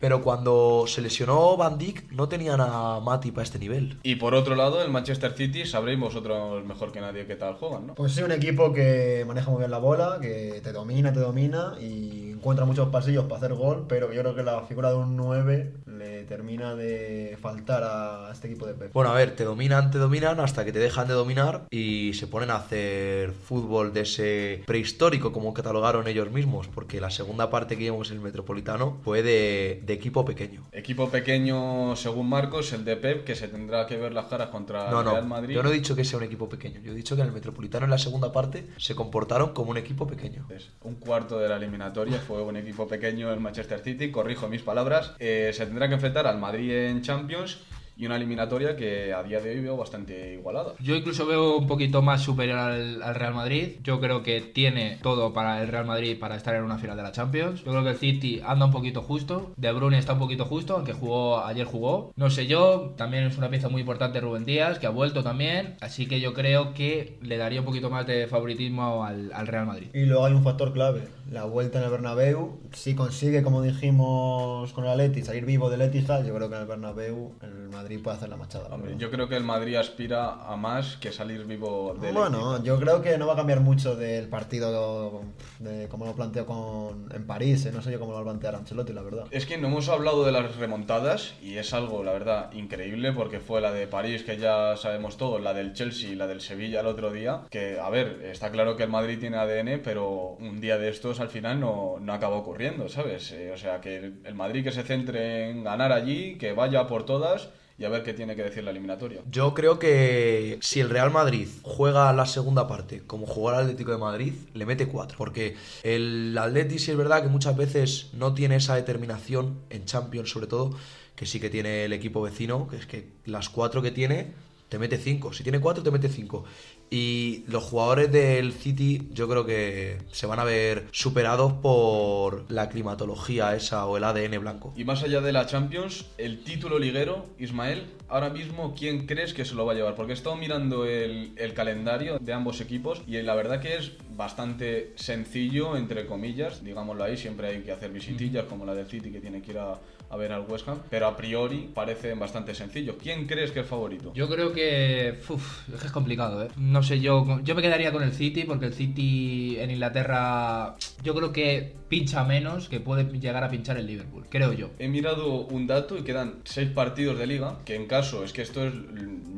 [0.03, 3.99] Pero cuando se lesionó Van Dijk no tenían a Mati para este nivel.
[4.03, 7.87] Y por otro lado, el Manchester City, sabréis vosotros mejor que nadie qué tal juegan,
[7.87, 7.95] ¿no?
[7.95, 11.75] Pues sí, un equipo que maneja muy bien la bola, que te domina, te domina
[11.79, 15.15] y encuentra muchos pasillos para hacer gol, pero yo creo que la figura de un
[15.15, 18.91] 9 le termina de faltar a este equipo de Pep.
[18.91, 22.27] Bueno, a ver, te dominan, te dominan hasta que te dejan de dominar y se
[22.27, 27.77] ponen a hacer fútbol de ese prehistórico, como catalogaron ellos mismos, porque la segunda parte
[27.77, 30.65] que vimos en el Metropolitano fue de, de equipo pequeño.
[30.71, 34.89] Equipo pequeño, según Marcos, el de Pep, que se tendrá que ver las caras contra
[34.89, 35.55] No, el no, Real Madrid.
[35.55, 37.33] yo no he dicho que sea un equipo pequeño, yo he dicho que en el
[37.33, 40.47] Metropolitano en la segunda parte se comportaron como un equipo pequeño.
[40.81, 45.13] Un cuarto de la eliminatoria fue un equipo pequeño el Manchester City, corrijo mis palabras.
[45.19, 47.59] Eh, se tendrá que enfrentar al Madrid en Champions
[47.95, 50.73] y una eliminatoria que a día de hoy veo bastante igualada.
[50.79, 53.77] Yo incluso veo un poquito más superior al, al Real Madrid.
[53.83, 57.03] Yo creo que tiene todo para el Real Madrid para estar en una final de
[57.03, 57.63] la Champions.
[57.63, 59.53] Yo creo que el City anda un poquito justo.
[59.57, 62.11] De Bruyne está un poquito justo, aunque jugó ayer jugó.
[62.15, 65.75] No sé yo, también es una pieza muy importante Rubén Díaz, que ha vuelto también.
[65.81, 69.65] Así que yo creo que le daría un poquito más de favoritismo al, al Real
[69.65, 69.87] Madrid.
[69.93, 72.59] Y luego hay un factor clave, la vuelta en el Bernabéu.
[72.71, 76.61] Si consigue, como dijimos con el Atleti, salir vivo del Etihad, yo creo que en
[76.61, 78.67] el Bernabéu el Madrid puede hacer la machada.
[78.73, 82.79] Hombre, yo creo que el Madrid aspira a más que salir vivo del Bueno, yo
[82.79, 85.23] creo que no va a cambiar mucho del partido
[85.59, 87.65] de como lo planteó con, en París.
[87.65, 87.71] ¿eh?
[87.73, 89.25] No sé yo cómo lo va a plantear Ancelotti, la verdad.
[89.31, 93.39] Es que no hemos hablado de las remontadas y es algo, la verdad, increíble porque
[93.39, 96.81] fue la de París, que ya sabemos todo, la del Chelsea y la del Sevilla
[96.81, 97.41] el otro día.
[97.49, 101.19] Que, a ver, está claro que el Madrid tiene ADN, pero un día de estos
[101.19, 103.31] al final no, no acaba ocurriendo, ¿sabes?
[103.31, 107.05] Eh, o sea, que el Madrid que se centre en ganar allí, que vaya por
[107.05, 109.21] todas y a ver qué tiene que decir la eliminatoria.
[109.29, 113.91] Yo creo que si el Real Madrid juega la segunda parte como jugó el Atlético
[113.91, 115.17] de Madrid, le mete cuatro.
[115.17, 120.29] Porque el Atleti sí es verdad que muchas veces no tiene esa determinación, en Champions
[120.29, 120.77] sobre todo,
[121.15, 124.33] que sí que tiene el equipo vecino, que es que las cuatro que tiene,
[124.69, 125.33] te mete cinco.
[125.33, 126.45] Si tiene cuatro, te mete cinco.
[126.89, 132.69] Y los jugadores del City yo creo que se van a ver superados por la
[132.69, 134.73] climatología esa o el ADN blanco.
[134.75, 139.43] Y más allá de la Champions, el título liguero, Ismael, ahora mismo, ¿quién crees que
[139.43, 139.95] se lo va a llevar?
[139.95, 143.93] Porque he estado mirando el, el calendario de ambos equipos y la verdad que es
[144.15, 149.11] bastante sencillo, entre comillas, digámoslo ahí, siempre hay que hacer visitillas como la del City
[149.11, 149.79] que tiene que ir a,
[150.13, 152.97] a ver al West Ham, pero a priori parece bastante sencillo.
[153.01, 154.13] ¿Quién crees que es favorito?
[154.13, 156.49] Yo creo que, uf, es complicado, ¿eh?
[156.55, 161.15] No sé, yo, yo me quedaría con el City porque el City en Inglaterra yo
[161.15, 164.71] creo que pincha menos que puede llegar a pinchar el Liverpool, creo yo.
[164.79, 168.41] He mirado un dato y quedan seis partidos de liga, que en caso, es que
[168.41, 168.73] esto es,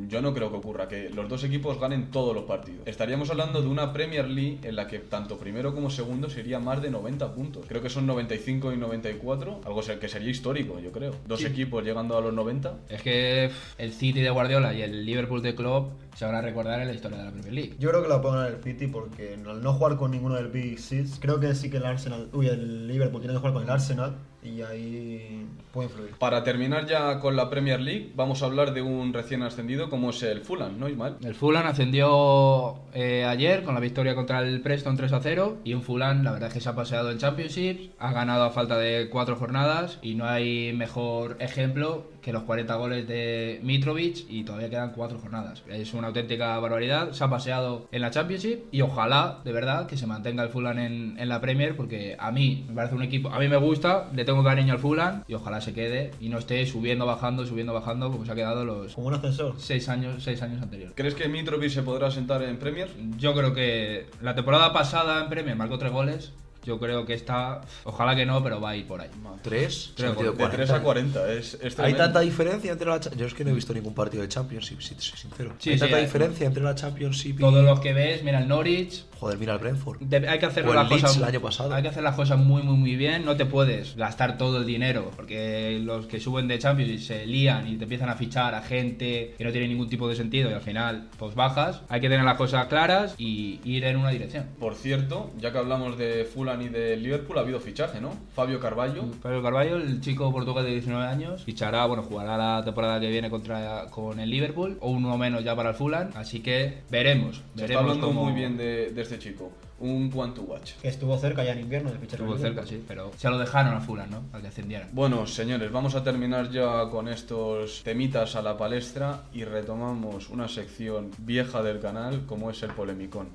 [0.08, 2.86] yo no creo que ocurra, que los dos equipos ganen todos los partidos.
[2.86, 6.80] Estaríamos hablando de una Premier League en la que tanto primero como segundo sería más
[6.80, 7.66] de 90 puntos.
[7.68, 11.14] Creo que son 95 y 94, algo que sería histórico, yo creo.
[11.26, 12.74] Dos equipos llegando a los 90.
[12.88, 16.80] Es que el City de Guardiola y el Liverpool de Klopp se van a recordar
[16.80, 17.74] en la historia de la Premier League.
[17.78, 20.48] Yo creo que la puede ganar el City porque al no jugar con ninguno del
[20.48, 23.62] Big Six, creo que sí que el Arsenal, uy, el Liverpool tiene que jugar con
[23.62, 26.10] el Arsenal y ahí puede influir.
[26.18, 30.10] Para terminar ya con la Premier League, vamos a hablar de un recién ascendido como
[30.10, 31.16] es el Fulham, ¿no, Ismael?
[31.22, 35.74] El Fulham ascendió eh, ayer con la victoria contra el Preston 3 a 0 y
[35.74, 38.78] un Fulham la verdad es que se ha paseado en Championship, ha ganado a falta
[38.78, 44.42] de cuatro jornadas y no hay mejor ejemplo que los 40 goles de Mitrovic y
[44.42, 45.62] todavía quedan cuatro jornadas.
[45.68, 49.96] Es una auténtica barbaridad, se ha paseado en la Championship y ojalá de verdad que
[49.96, 53.28] se mantenga el Fulham en, en la Premier porque a mí me parece un equipo,
[53.28, 56.38] a mí me gusta, le tengo cariño al Fulham y ojalá se quede y no
[56.38, 59.54] esté subiendo, bajando, subiendo, bajando como se ha quedado los Como un ascensor.
[59.58, 60.94] seis años, seis años anteriores.
[60.96, 62.88] ¿Crees que Mitrovic se podrá sentar en Premier?
[63.18, 66.32] Yo creo que la temporada pasada en Premier marcó tres goles.
[66.66, 67.60] Yo creo que está.
[67.84, 69.08] Ojalá que no, pero va a ir por ahí.
[69.42, 69.92] ¿Tres?
[69.96, 71.20] Creo Se ha metido que De 3 a 40.
[71.20, 73.94] 40, es, es ¿Hay tanta diferencia entre la Yo es que no he visto ningún
[73.94, 75.52] partido de Championship, si te soy sincero.
[75.58, 77.40] Sí, ¿Hay sí, tanta hay- diferencia entre la Championship y...
[77.40, 79.04] Todos los que ves, mira el Norwich.
[79.18, 79.98] Joder, mira el Brentford.
[80.00, 81.74] de- hay que hacer O el las Leeds cosas el año pasado.
[81.74, 83.24] Hay que hacer las cosas muy, muy, muy bien.
[83.24, 85.10] No te puedes gastar todo el dinero.
[85.16, 88.62] Porque los que suben de Champions y se lían y te empiezan a fichar a
[88.62, 91.80] gente que no tiene ningún tipo de sentido y al final, pues bajas.
[91.88, 94.46] Hay que tener las cosas claras y ir en una dirección.
[94.58, 98.12] Por cierto, ya que hablamos de Fulham y de Liverpool, ha habido fichaje, ¿no?
[98.34, 99.04] Fabio Carballo.
[99.22, 103.30] Pablo Carballo, el chico portugués de 19 años, fichará, bueno, jugará la temporada que viene
[103.30, 107.36] contra con el Liverpool o uno menos ya para el Fulham, así que veremos.
[107.54, 109.50] Se veremos está hablando cómo- muy bien de, de este chico.
[109.78, 110.72] Un one to watch.
[110.80, 113.74] Que estuvo cerca ya en invierno de fichar Estuvo cerca, sí, pero se lo dejaron
[113.74, 114.22] al Fulham, ¿no?
[114.32, 114.88] Al que ascendiera.
[114.92, 120.48] Bueno, señores, vamos a terminar ya con estos temitas a la palestra y retomamos una
[120.48, 123.28] sección vieja del canal como es el polemicón.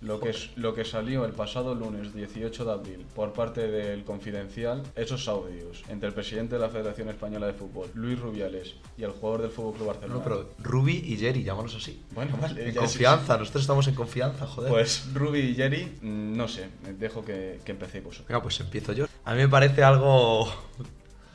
[0.00, 4.04] Lo que, es, lo que salió el pasado lunes 18 de abril por parte del
[4.04, 9.02] Confidencial, esos audios entre el presidente de la Federación Española de Fútbol, Luis Rubiales, y
[9.02, 10.14] el jugador del Fútbol Club Barcelona.
[10.14, 12.00] No, pero Ruby y Jerry, llámanos así.
[12.12, 12.66] Bueno, vale.
[12.66, 14.70] En sí, confianza, nosotros estamos en confianza, joder.
[14.70, 18.28] Pues Ruby y Jerry, no sé, dejo que, que empecéis vosotros.
[18.28, 19.06] Venga, pues empiezo yo.
[19.24, 20.48] A mí me parece algo.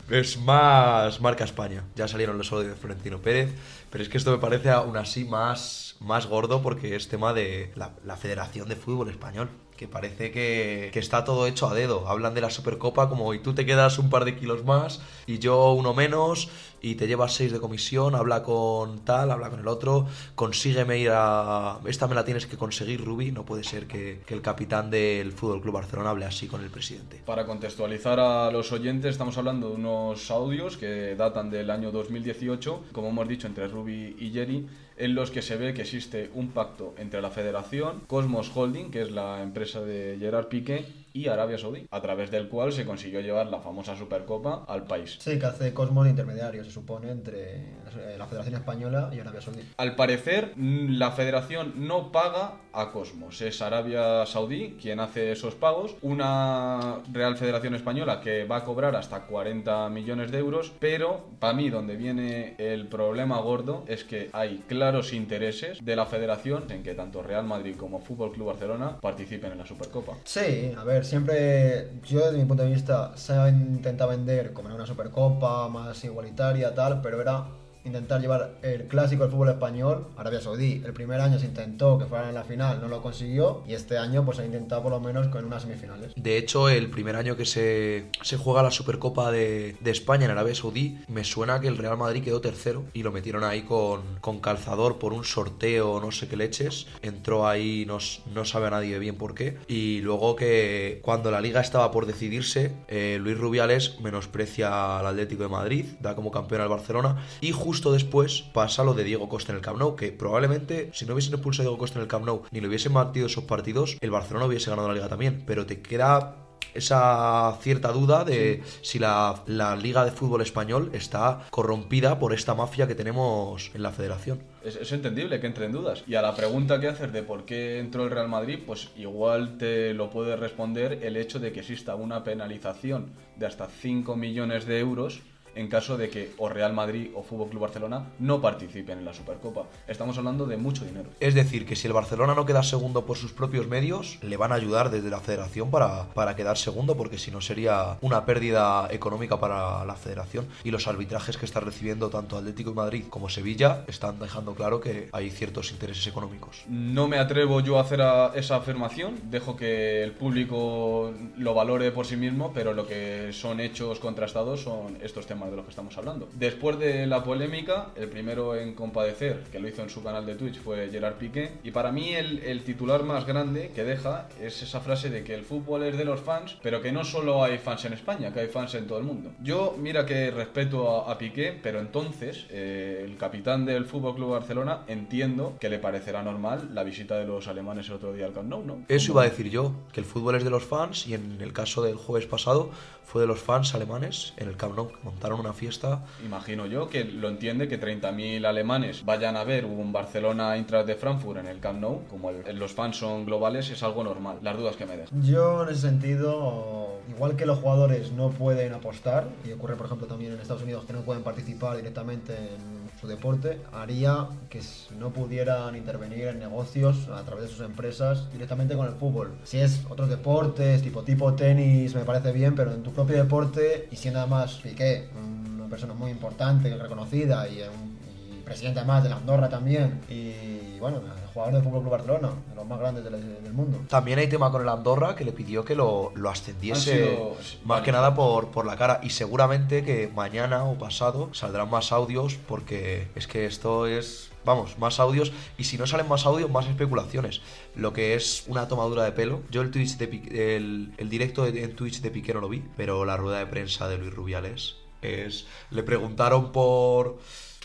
[0.10, 1.84] Es más marca España.
[1.96, 3.54] Ya salieron los audios de Florentino Pérez,
[3.90, 7.72] pero es que esto me parece aún así más, más gordo porque es tema de
[7.76, 9.50] la, Federación de Fútbol Español.
[9.78, 12.08] Que parece que, está todo hecho a dedo.
[12.08, 15.40] Hablan de la Supercopa como y tú te quedas un par de kilos más y
[15.40, 19.68] yo uno menos y te llevas seis de comisión, habla con tal, habla con el
[19.68, 21.80] otro, consígueme ir a...
[21.86, 23.32] Esta me la tienes que conseguir, Rubi.
[23.32, 27.22] No puede ser que, el capitán del Fútbol Club Barcelona hable así con el presidente.
[27.26, 32.84] Para contextualizar a los oyentes, estamos hablando de unos audios que datan del año 2018,
[32.92, 34.68] como hemos dicho, entre Ruby y Jerry,
[35.04, 39.02] en los que se ve que existe un pacto entre la federación, Cosmos Holding, que
[39.02, 43.22] es la empresa de Gerard Piqué, y Arabia Saudí, a través del cual se consiguió
[43.22, 45.18] llevar la famosa Supercopa al país.
[45.20, 47.84] Sí, que hace Cosmos intermediario, se supone, entre
[48.18, 49.62] la Federación Española y Arabia Saudí.
[49.78, 53.40] Al parecer, la federación no paga a Cosmos.
[53.42, 55.96] Es Arabia Saudí quien hace esos pagos.
[56.02, 60.74] Una Real Federación Española que va a cobrar hasta 40 millones de euros.
[60.80, 66.06] Pero, para mí, donde viene el problema gordo es que hay claros intereses de la
[66.06, 70.14] federación en que tanto Real Madrid como Fútbol Club Barcelona participen en la Supercopa.
[70.24, 74.68] Sí, a ver, siempre yo desde mi punto de vista se ha intentado vender como
[74.68, 77.44] era una supercopa más igualitaria, tal, pero era
[77.86, 80.82] intentar llevar el clásico del fútbol español Arabia Saudí.
[80.86, 83.98] El primer año se intentó que fuera en la final, no lo consiguió, y este
[83.98, 86.14] año pues se ha intentado por lo menos con unas semifinales.
[86.16, 90.32] De hecho, el primer año que se, se juega la Supercopa de, de España en
[90.32, 94.02] Arabia Saudí, me suena que el Real Madrid quedó tercero y lo metieron ahí con,
[94.22, 96.88] con calzador por un sorteo, no sé qué leches.
[97.02, 97.98] Entró ahí, no,
[98.34, 99.58] no sabe a nadie bien por qué.
[99.68, 105.44] Y luego que cuando la liga estaba por decidirse, eh, Luis Rubiales menosprecia al Atlético
[105.44, 109.52] de Madrid, da como campeón al Barcelona y justo después pasa lo de Diego Costa
[109.52, 112.08] en el Camp Nou, que probablemente si no hubiesen expulsado a Diego Costa en el
[112.08, 115.44] Camp Nou ni le hubiesen batido esos partidos, el Barcelona hubiese ganado la liga también,
[115.46, 116.38] pero te queda
[116.74, 122.56] esa cierta duda de si la, la Liga de Fútbol Español está corrompida por esta
[122.56, 124.42] mafia que tenemos en la federación.
[124.64, 126.04] Es, es entendible que entre en dudas.
[126.08, 129.58] Y a la pregunta que haces de por qué entró el Real Madrid, pues igual
[129.58, 134.66] te lo puede responder el hecho de que exista una penalización de hasta 5 millones
[134.66, 135.22] de euros
[135.56, 139.14] en caso de que o Real Madrid o Fútbol Club Barcelona no participen en la
[139.14, 139.64] Supercopa.
[139.88, 141.10] Estamos hablando de mucho dinero.
[141.20, 144.52] Es decir, que si el Barcelona no queda segundo por sus propios medios, le van
[144.52, 148.88] a ayudar desde la federación para, para quedar segundo, porque si no sería una pérdida
[148.92, 150.48] económica para la federación.
[150.64, 154.80] Y los arbitrajes que está recibiendo tanto Atlético de Madrid como Sevilla están dejando claro
[154.82, 156.64] que hay ciertos intereses económicos.
[156.68, 161.92] No me atrevo yo a hacer a- esa afirmación, dejo que el público lo valore
[161.92, 165.72] por sí mismo, pero lo que son hechos contrastados son estos temas de los que
[165.72, 166.30] estamos hablando.
[166.34, 170.36] Después de la polémica, el primero en compadecer, que lo hizo en su canal de
[170.36, 174.62] Twitch, fue Gerard Piqué, y para mí el, el titular más grande que deja es
[174.62, 177.58] esa frase de que el fútbol es de los fans, pero que no solo hay
[177.58, 179.32] fans en España, que hay fans en todo el mundo.
[179.42, 184.32] Yo, mira que respeto a, a Piqué, pero entonces eh, el capitán del Fútbol Club
[184.32, 188.34] Barcelona entiendo que le parecerá normal la visita de los alemanes el otro día al
[188.34, 188.78] Camp Nou, ¿no?
[188.88, 191.54] Eso iba a decir yo, que el fútbol es de los fans y en el
[191.54, 192.72] caso del jueves pasado
[193.06, 196.04] fue de los fans alemanes en el Camp Nou, que montaron una fiesta.
[196.26, 200.96] Imagino yo que lo entiende que 30.000 alemanes vayan a ver un Barcelona Eintracht de
[200.96, 204.38] Frankfurt en el Camp Nou, como el- los fans son globales, es algo normal.
[204.42, 205.24] Las dudas que me dejan.
[205.24, 210.08] Yo en ese sentido, igual que los jugadores no pueden apostar, y ocurre por ejemplo
[210.08, 214.62] también en Estados Unidos que no pueden participar directamente en su deporte, haría que
[214.98, 219.34] no pudieran intervenir en negocios a través de sus empresas directamente con el fútbol.
[219.44, 223.90] Si es otros deportes, tipo tipo tenis, me parece bien, pero en tu propio deporte,
[223.92, 225.10] y siendo además Piqué,
[225.56, 230.80] una persona muy importante, reconocida y, un- y presidente además de la Andorra también, y
[230.80, 231.02] bueno,
[231.34, 233.80] jugador del Fútbol Club Barcelona, de los más grandes del, del mundo.
[233.90, 237.56] También hay tema con el Andorra que le pidió que lo, lo ascendiese sido- más
[237.64, 237.84] vale.
[237.86, 239.00] que nada por, por la cara.
[239.04, 244.30] Y seguramente que mañana o pasado saldrán más audios porque es que esto es...
[244.46, 247.40] Vamos, más audios y si no salen más audios, más especulaciones.
[247.76, 249.40] Lo que es una tomadura de pelo.
[249.50, 252.62] Yo el Twitch de el, el directo de- en Twitch de Piqué no lo vi,
[252.76, 255.46] pero la rueda de prensa de Luis Rubiales es...
[255.72, 257.20] Le preguntaron por...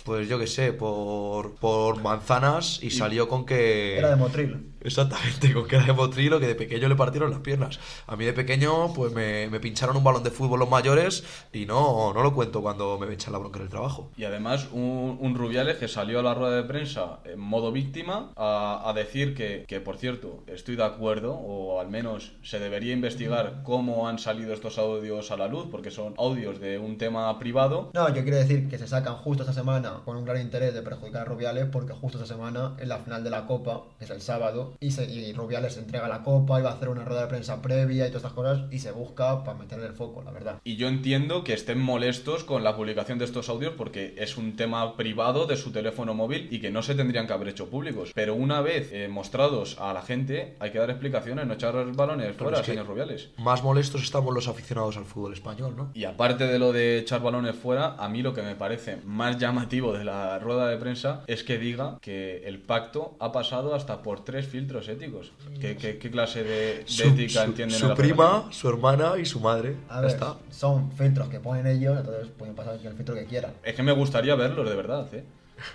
[0.09, 3.99] Pues yo qué sé, por, por manzanas y salió con que...
[3.99, 4.73] Era de Motril.
[4.81, 7.79] Exactamente, con que era de motrilo que de pequeño le partieron las piernas.
[8.07, 11.67] A mí de pequeño, pues me, me pincharon un balón de fútbol los mayores y
[11.67, 14.11] no, no lo cuento cuando me echan la bronca en el trabajo.
[14.17, 18.33] Y además un, un Rubiales que salió a la rueda de prensa en modo víctima
[18.37, 22.93] a, a decir que, que, por cierto, estoy de acuerdo, o al menos se debería
[22.93, 27.39] investigar cómo han salido estos audios a la luz, porque son audios de un tema
[27.39, 27.91] privado.
[27.95, 30.83] No, yo quiero decir que se sacan justo esta semana con un gran interés de
[30.83, 34.11] perjudicar a Rubiales porque justo esta semana es la final de la Copa, que es
[34.11, 37.23] el sábado, y, se, y Rubiales entrega la Copa y va a hacer una rueda
[37.23, 40.31] de prensa previa y todas estas cosas y se busca para meterle el foco, la
[40.31, 40.61] verdad.
[40.65, 44.57] Y yo entiendo que estén molestos con la publicación de estos audios porque es un
[44.57, 48.13] tema privado de su teléfono móvil y que no se tendrían que haber hecho públicos.
[48.15, 51.97] Pero una vez eh, mostrados a la gente, hay que dar explicaciones, no echar los
[51.97, 53.29] balones fuera, es que- señor Rubiales.
[53.39, 55.91] Más molestos estamos los aficionados al fútbol español, ¿no?
[55.95, 59.39] Y aparte de lo de echar balones fuera, a mí lo que me parece más
[59.39, 64.03] llamativo de la rueda de prensa es que diga que el pacto ha pasado hasta
[64.03, 65.33] por tres filtros éticos.
[65.61, 69.25] ¿Qué, qué- qué clase de, de Su, ética su- entienden su prima, su hermana y
[69.25, 69.77] su madre.
[69.89, 70.37] A ver, está.
[70.51, 73.53] son filtros que ponen ellos, entonces pueden pasar el filtro que quieran.
[73.63, 75.23] Es que me gustaría verlos de verdad, ¿eh?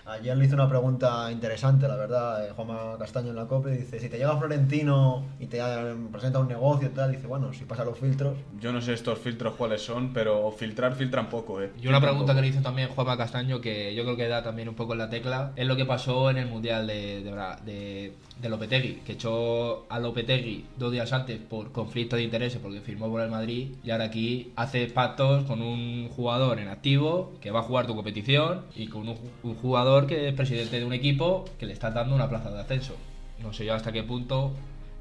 [0.05, 3.99] Ayer le hice una pregunta interesante, la verdad, eh, Juanma Castaño en la COPE, dice,
[3.99, 7.65] si te llega Florentino y te eh, presenta un negocio y tal, dice, bueno, si
[7.65, 11.71] pasa los filtros, Yo no sé estos filtros cuáles son, pero filtrar filtran poco, ¿eh?
[11.81, 12.35] Y una pregunta poco.
[12.35, 14.99] que le hizo también Juanma Castaño, que yo creo que da también un poco en
[14.99, 17.31] la tecla, es lo que pasó en el Mundial de, de,
[17.65, 22.81] de, de Lopetegui, que echó a Lopetegui dos días antes por conflicto de intereses porque
[22.81, 27.51] firmó por el Madrid y ahora aquí hace pactos con un jugador en activo que
[27.51, 29.72] va a jugar tu competición y con un, un jugador
[30.07, 32.95] que es presidente de un equipo que le está dando una plaza de ascenso.
[33.41, 34.51] No sé yo hasta qué punto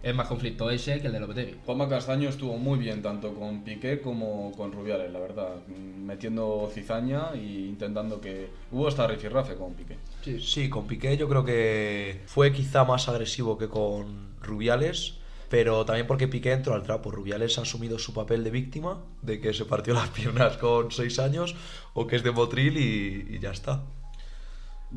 [0.03, 1.57] es más conflicto ese que el de Lopetegui.
[1.65, 5.51] Juanma Castaño estuvo muy bien tanto con Piqué como con Rubiales, la verdad.
[5.69, 8.49] Metiendo cizaña e intentando que...
[8.71, 9.99] Hubo hasta rifirrafe con Piqué.
[10.41, 15.19] Sí, con Piqué yo creo que fue quizá más agresivo que con Rubiales,
[15.51, 17.11] pero también porque Piqué entró al trapo.
[17.11, 21.19] Rubiales ha asumido su papel de víctima, de que se partió las piernas con 6
[21.19, 21.55] años,
[21.93, 23.83] o que es de Motril y, y ya está.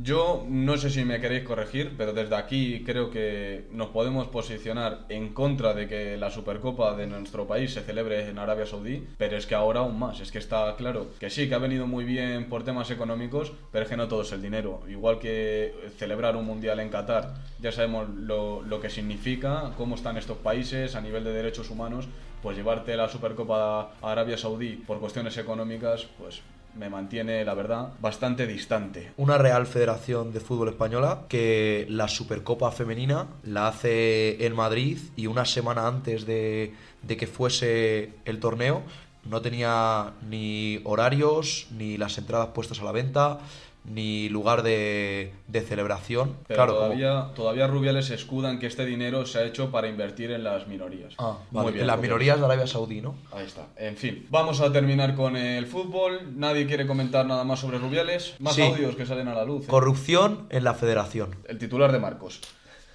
[0.03, 5.05] Yo no sé si me queréis corregir, pero desde aquí creo que nos podemos posicionar
[5.07, 9.37] en contra de que la Supercopa de nuestro país se celebre en Arabia Saudí, pero
[9.37, 12.03] es que ahora aún más, es que está claro que sí, que ha venido muy
[12.03, 14.81] bien por temas económicos, pero es que no todo es el dinero.
[14.89, 20.17] Igual que celebrar un mundial en Qatar, ya sabemos lo, lo que significa, cómo están
[20.17, 22.09] estos países a nivel de derechos humanos,
[22.43, 26.41] pues llevarte la Supercopa a Arabia Saudí por cuestiones económicas, pues
[26.75, 29.11] me mantiene, la verdad, bastante distante.
[29.17, 35.27] Una Real Federación de Fútbol Española que la Supercopa Femenina la hace en Madrid y
[35.27, 38.83] una semana antes de, de que fuese el torneo
[39.25, 43.39] no tenía ni horarios, ni las entradas puestas a la venta,
[43.87, 46.35] ni lugar de, de celebración.
[46.47, 50.31] Pero claro, como- todavía, todavía Rubiales escudan que este dinero se ha hecho para invertir
[50.31, 51.13] en las minorías.
[51.17, 53.15] Ah, Muy vale, bien, en las minorías de Arabia Saudí, ¿no?
[53.31, 53.67] Ahí está.
[53.77, 56.19] En fin, vamos a terminar con el fútbol.
[56.35, 58.35] Nadie quiere comentar nada más sobre Rubiales.
[58.39, 58.61] Más Sí.
[58.63, 59.65] audios que salen a la luz.
[59.65, 59.67] ¿eh?
[59.69, 61.35] Corrupción en la federación.
[61.47, 62.41] El titular de Marcos.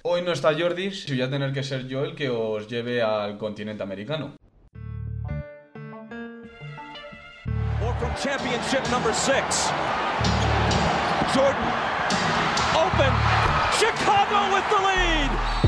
[0.03, 3.01] Hoy no está Jordi, si voy a tener que ser yo el que os lleve
[3.03, 4.33] al continente americano.
[7.83, 9.71] or from championship number six.
[11.33, 11.63] Jordan
[12.75, 13.13] open.
[13.79, 15.60] Chicago with the lead.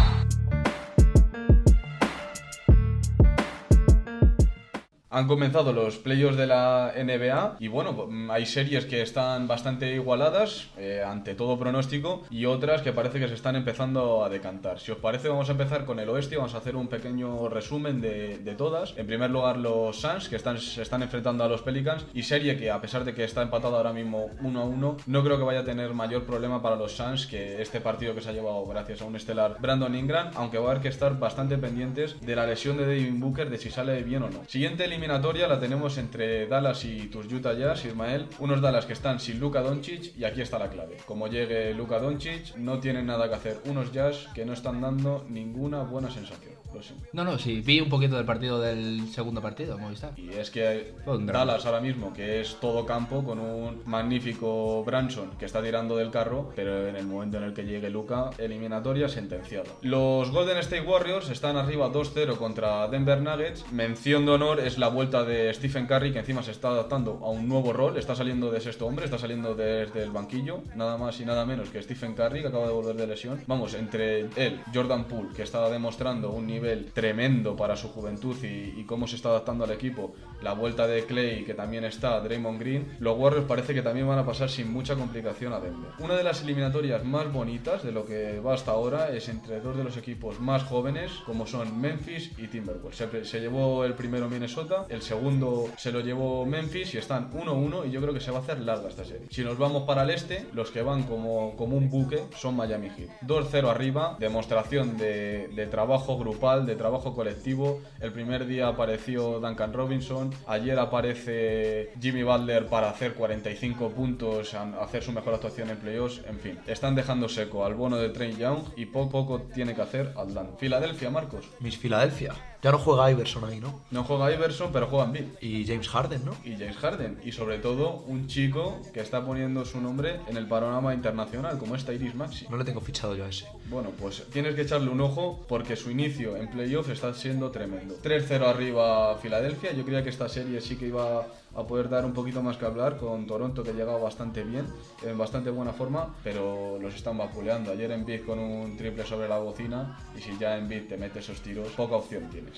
[5.13, 10.69] Han comenzado los playoffs de la NBA y bueno, hay series que están bastante igualadas
[10.76, 14.80] eh, ante todo pronóstico y otras que parece que se están empezando a decantar.
[14.80, 17.47] Si os parece vamos a empezar con el oeste y vamos a hacer un pequeño
[17.47, 18.95] resumen de, todas.
[18.97, 22.58] En primer lugar los Suns que están, se están enfrentando a los Pelicans y serie
[22.58, 25.43] que a pesar de que está empatado ahora mismo 1 a 1, no creo que
[25.43, 28.65] vaya a tener mayor problema para los Suns que este partido que se ha llevado
[28.65, 32.36] gracias a un estelar Brandon Ingram, aunque va a haber que estar bastante pendientes de
[32.36, 34.41] la lesión de Devin Booker de si sale bien o no.
[34.47, 38.30] Siguiente eliminatoria eliminatoria la tenemos entre Dallas y tus Utah Jazz, Ismael.
[38.39, 40.96] Unos Dallas que están sin Luka Doncic y aquí está la clave.
[41.06, 43.58] Como llegue Luka Doncic, no tienen nada que hacer.
[43.66, 46.62] Unos Jazz que no están dando ninguna buena sensación.
[46.73, 47.05] Lo siento.
[47.13, 50.17] No, no, sí, vi un poquito del partido del segundo partido, Movistar.
[50.17, 51.43] Y es que drama.
[51.43, 56.09] Dallas ahora mismo, que es todo campo, con un magnífico Branson que está tirando del
[56.09, 59.69] carro, pero en el momento en el que llegue Luca, eliminatoria sentenciada.
[59.81, 63.71] Los Golden State Warriors están arriba 2-0 contra Denver Nuggets.
[63.71, 67.29] Mención de honor es la vuelta de Stephen Curry, que encima se está adaptando a
[67.29, 71.19] un nuevo rol, está saliendo de sexto hombre, está saliendo desde el banquillo, nada más
[71.19, 73.41] y nada menos que Stephen Curry, que acaba de volver de lesión.
[73.47, 76.62] Vamos, entre él, Jordan Poole, que está demostrando un nivel
[76.93, 81.45] tremendo para su juventud y, cómo se está adaptando al equipo, la vuelta de Clay,
[81.45, 84.95] que también está, Draymond Green, los Warriors parece que también van a pasar sin mucha
[84.95, 85.91] complicación a Denver.
[85.99, 89.78] Una de las eliminatorias más bonitas de lo que va hasta ahora es entre dos
[89.78, 93.28] de los equipos más jóvenes, como son Memphis y Timberwolves.
[93.28, 97.91] Se, llevó el primero Minnesota, el segundo se lo llevó Memphis y están 1-1 y
[97.91, 99.28] yo creo que se va a hacer larga esta serie.
[99.30, 102.89] Si nos vamos para el este, los que van como, como un buque son Miami
[102.89, 103.10] Heat.
[103.26, 107.82] 2-0 arriba, demostración de, de trabajo grupal, de trabajo colectivo.
[108.00, 115.04] El primer día apareció Duncan Robinson, ayer aparece Jimmy Butler para hacer 45 puntos, hacer
[115.04, 116.60] su mejor actuación en playoffs, en fin.
[116.68, 120.58] Están dejando seco al bono de Trey Young y poco, poco tiene que hacer Atlanta.
[120.58, 121.46] Filadelfia, Marcos.
[121.60, 122.53] Miss Filadelfia.
[122.63, 123.82] Ya no juega Iverson ahí, ¿no?
[123.91, 125.26] No juega Iverson, pero juega Embiid.
[125.41, 126.34] Y James Harden, ¿no?
[126.45, 127.19] y James Harden.
[127.23, 131.76] Y sobre todo, un chico que está poniendo su nombre en el panorama internacional, como
[131.76, 132.47] es Tyrese Maxi.
[132.49, 133.45] No le tengo fichado yo a ese.
[133.69, 137.95] Bueno, pues tienes que echarle un ojo porque su inicio en playoff está siendo tremendo.
[138.02, 139.73] 3-0 arriba Filadelfia.
[139.73, 142.65] Yo creía que esta serie sí que iba a poder dar un poquito más que
[142.65, 144.65] hablar con Toronto que ha llegado bastante bien,
[145.04, 147.71] en bastante buena forma, pero los están vapuleando.
[147.71, 151.41] Ayer Embiid con un triple sobre la bocina y si ya Embiid te mete esos
[151.41, 152.53] tiros, poca opción tienes.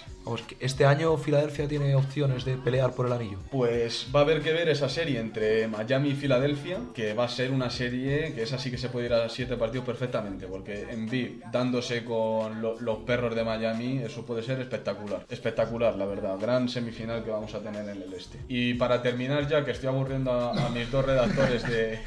[0.60, 3.38] Este año Filadelfia tiene opciones de pelear por el anillo.
[3.52, 7.30] Pues va a haber que ver esa serie entre Miami y Filadelfia, que va a
[7.30, 10.88] ser una serie que esa sí que se puede ir a siete partidos perfectamente, porque
[10.90, 15.26] Embiid dándose con lo- los perros de Miami, eso puede ser espectacular.
[15.30, 16.38] Espectacular, la verdad.
[16.40, 18.40] Gran semifinal que vamos a tener en el este.
[18.48, 22.00] Y para terminar ya, que estoy aburriendo a mis dos redactores de,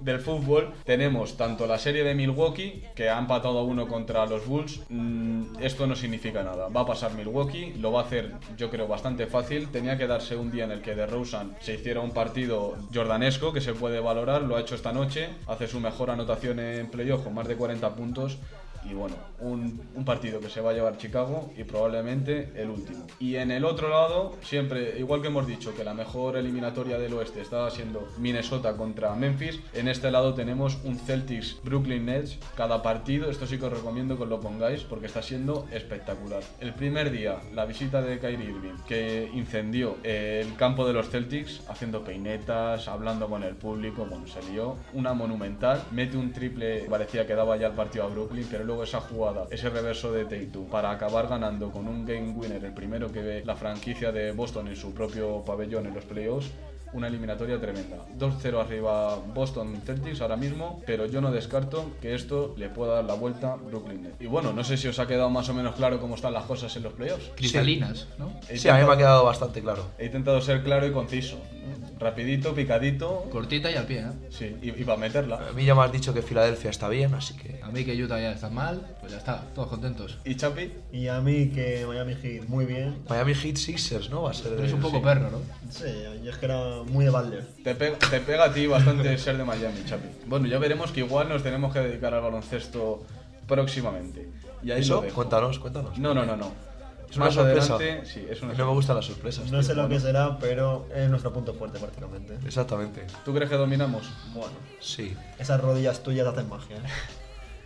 [0.00, 4.80] del fútbol tenemos tanto la serie de Milwaukee, que ha empatado uno contra los Bulls.
[4.88, 6.68] Mm, esto no significa nada.
[6.68, 9.68] Va a pasar Milwaukee, lo va a hacer yo creo bastante fácil.
[9.68, 13.52] Tenía que darse un día en el que de Rosen se hiciera un partido jordanesco
[13.52, 14.42] que se puede valorar.
[14.42, 15.28] Lo ha hecho esta noche.
[15.46, 18.38] Hace su mejor anotación en playoff con más de 40 puntos.
[18.84, 23.06] Y bueno, un, partido que se va a llevar Chicago y probablemente el último.
[23.18, 27.12] Y en el otro lado, siempre, igual que hemos dicho que la mejor eliminatoria del
[27.14, 32.38] oeste estaba siendo Minnesota contra Memphis, en este lado tenemos un Celtics Brooklyn Nets.
[32.56, 36.42] Cada partido, esto sí que os recomiendo que os lo pongáis porque está siendo espectacular.
[36.58, 41.62] El primer día, la visita de Kyrie Irving, que incendió el campo de los Celtics
[41.68, 47.26] haciendo peinetas, hablando con el público, bueno, se lió una monumental, mete un triple, parecía
[47.26, 50.66] que daba ya el partido a Brooklyn, pero luego esa jugada, ese reverso de Tatum
[50.66, 54.68] para acabar ganando con un game winner, el primero que ve la franquicia de Boston
[54.68, 56.52] en su propio pabellón en los playoffs,
[56.92, 57.96] una eliminatoria tremenda.
[58.16, 63.04] 2-0 arriba Boston Celtics ahora mismo, pero yo no descarto que esto le pueda dar
[63.06, 64.20] la vuelta a Brooklyn Nets.
[64.20, 66.44] Y bueno, no sé si os ha quedado más o menos claro cómo están las
[66.44, 67.32] cosas en los playoffs.
[67.34, 68.32] Cristalinas, ¿no?
[68.48, 69.84] He Sí, a mí me ha quedado bastante claro.
[69.98, 71.36] He intentado ser claro y conciso.
[71.36, 71.79] ¿no?
[72.00, 73.28] Rapidito, picadito.
[73.30, 74.28] Cortita y al pie, ¿eh?
[74.30, 75.48] Sí, y, y para meterla.
[75.50, 77.60] A mí ya me has dicho que Filadelfia está bien, así que...
[77.62, 80.16] A mí que Utah ya está mal, pues ya está, todos contentos.
[80.24, 80.72] ¿Y Chapi?
[80.92, 82.96] Y a mí que Miami Heat muy bien.
[83.06, 84.22] Miami Heat Sixers, ¿no?
[84.22, 84.54] Va a ser...
[84.54, 85.04] Eres un poco sí.
[85.04, 85.38] perro, ¿no?
[85.70, 85.84] Sí,
[86.24, 87.46] yo es que era muy de Butler.
[87.62, 90.08] Te pega, te pega a ti bastante ser de Miami, Chapi.
[90.26, 93.04] Bueno, ya veremos que igual nos tenemos que dedicar al baloncesto
[93.46, 94.26] próximamente.
[94.62, 95.00] Y ahí lo ¿Eso?
[95.02, 95.16] dejo.
[95.16, 95.98] Cuéntanos, cuéntanos.
[95.98, 96.69] No, no, no, no.
[97.10, 97.74] Es una Más sorpresa.
[97.74, 99.44] adelante, sí, es una No me gustan las sorpresas.
[99.46, 99.62] No tío.
[99.64, 102.38] sé lo que será, pero es nuestro punto fuerte prácticamente.
[102.46, 103.04] Exactamente.
[103.24, 104.08] ¿Tú crees que dominamos?
[104.32, 105.16] Bueno, Sí.
[105.38, 106.76] esas rodillas tuyas hacen magia.
[106.76, 106.80] ¿eh?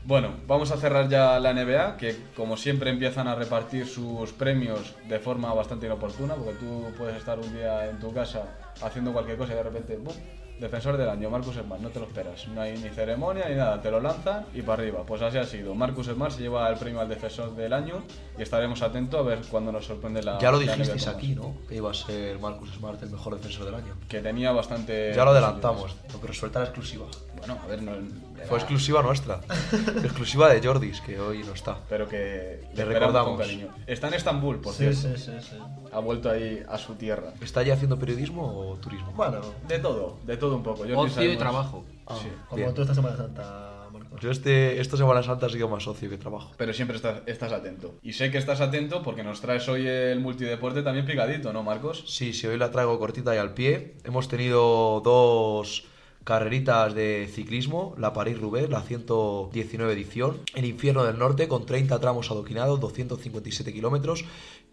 [0.06, 4.94] Bueno, vamos a cerrar ya la NBA, que como siempre empiezan a repartir sus premios
[5.08, 8.42] de forma bastante inoportuna, porque tú puedes estar un día en tu casa
[8.82, 10.12] haciendo cualquier cosa y de repente, ¡bum!
[10.58, 12.46] Defensor del año, Marcus Smart, no te lo esperas.
[12.48, 15.02] No hay ni ceremonia ni nada, te lo lanzan y para arriba.
[15.04, 15.74] Pues así ha sido.
[15.74, 18.04] Marcus Smart se lleva el premio al defensor del año
[18.38, 20.38] y estaremos atentos a ver cuándo nos sorprende la.
[20.38, 21.34] Ya lo dijisteis aquí.
[21.34, 21.54] ¿no?
[21.68, 23.94] Que iba a ser Marcus Smart el mejor defensor del año.
[24.08, 25.12] Que tenía bastante.
[25.14, 27.06] Ya lo adelantamos, pero suelta la exclusiva.
[27.36, 27.92] Bueno, a ver, no.
[28.48, 29.40] Fue exclusiva nuestra.
[30.02, 31.78] exclusiva de Jordis, que hoy no está.
[31.88, 33.28] Pero que Le recordamos.
[33.30, 33.68] con cariño.
[33.86, 35.18] Está en Estambul, por Sí, cierto.
[35.18, 35.56] sí, sí, sí.
[35.92, 37.32] Ha vuelto ahí a su tierra.
[37.40, 39.12] ¿Está allí haciendo periodismo o turismo?
[39.16, 40.84] Bueno, De todo, de todo un poco.
[40.84, 41.84] Yo Ocio y trabajo.
[42.06, 42.28] Ah, Sí.
[42.48, 42.74] como bien.
[42.74, 44.20] tú esta Semana Santa, Marcos.
[44.20, 46.52] Yo este, esta Semana Santa ha sido más socio que trabajo.
[46.58, 47.94] Pero siempre estás, estás atento.
[48.02, 52.04] Y sé que estás atento porque nos traes hoy el multideporte también picadito, ¿no, Marcos?
[52.06, 53.94] Sí, sí, hoy la traigo cortita y al pie.
[54.04, 55.84] Hemos tenido dos
[56.24, 62.30] carreritas de ciclismo, la París-Roubaix, la 119 edición, el Infierno del Norte con 30 tramos
[62.30, 64.24] adoquinados, 257 kilómetros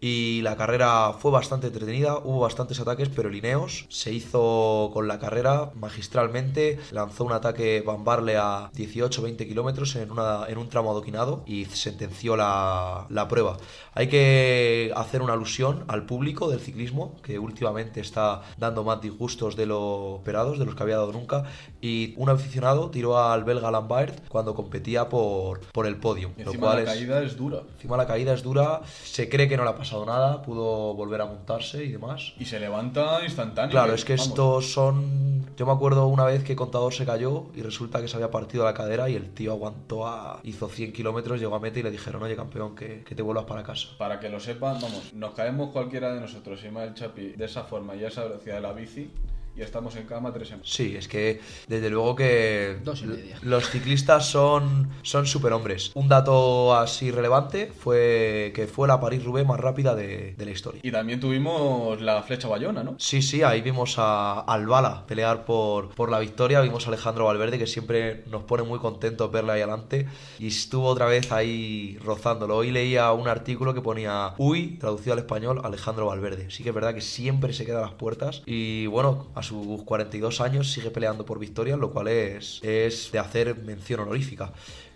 [0.04, 5.20] y la carrera fue bastante entretenida, hubo bastantes ataques, pero Lineos se hizo con la
[5.20, 10.90] carrera magistralmente, lanzó un ataque Van Barle a 18-20 kilómetros en, una- en un tramo
[10.90, 13.58] adoquinado y sentenció la, la prueba.
[13.94, 19.54] Hay que hacer una alusión al público del ciclismo, que últimamente está dando más disgustos
[19.54, 21.44] de lo esperados, de los que había dado nunca,
[21.80, 26.32] y un aficionado tiró al belga Lambert cuando competía por, por el podio.
[26.36, 27.62] Y lo encima cual la es- caída es dura.
[27.76, 31.20] Encima la caída es dura, se cree que no le ha pasado nada, pudo volver
[31.20, 32.32] a montarse y demás.
[32.38, 33.70] Y se levanta instantáneo.
[33.70, 34.28] Claro, es que vamos.
[34.28, 35.42] estos son...
[35.56, 38.64] Yo me acuerdo una vez que Contador se cayó y resulta que se había partido
[38.64, 40.40] la cadera y el tío aguantó a...
[40.44, 43.44] hizo 100 kilómetros, llegó a meta y le dijeron, oye campeón, que, que te vuelvas
[43.44, 43.88] para casa.
[43.98, 47.94] Para que lo sepan, vamos, nos caemos cualquiera de nosotros, el Chapi, de esa forma
[47.94, 49.10] y a esa velocidad de la bici
[49.56, 50.68] y estamos en cama tres semanas.
[50.70, 53.36] Sí, es que desde luego que Dos y media.
[53.42, 55.90] los ciclistas son, son superhombres.
[55.94, 60.80] Un dato así relevante fue que fue la París-Roubaix más rápida de, de la historia.
[60.82, 62.94] Y también tuvimos la flecha bayona, ¿no?
[62.98, 67.58] Sí, sí, ahí vimos a Albala pelear por, por la victoria, vimos a Alejandro Valverde
[67.58, 70.06] que siempre nos pone muy contentos verle ahí adelante
[70.38, 72.56] y estuvo otra vez ahí rozándolo.
[72.56, 76.50] Hoy leía un artículo que ponía Uy, traducido al español, Alejandro Valverde.
[76.50, 79.82] Sí que es verdad que siempre se queda a las puertas y bueno, a sus
[79.82, 84.52] 42 años sigue peleando por victorias, lo cual es, es de hacer mención honorífica.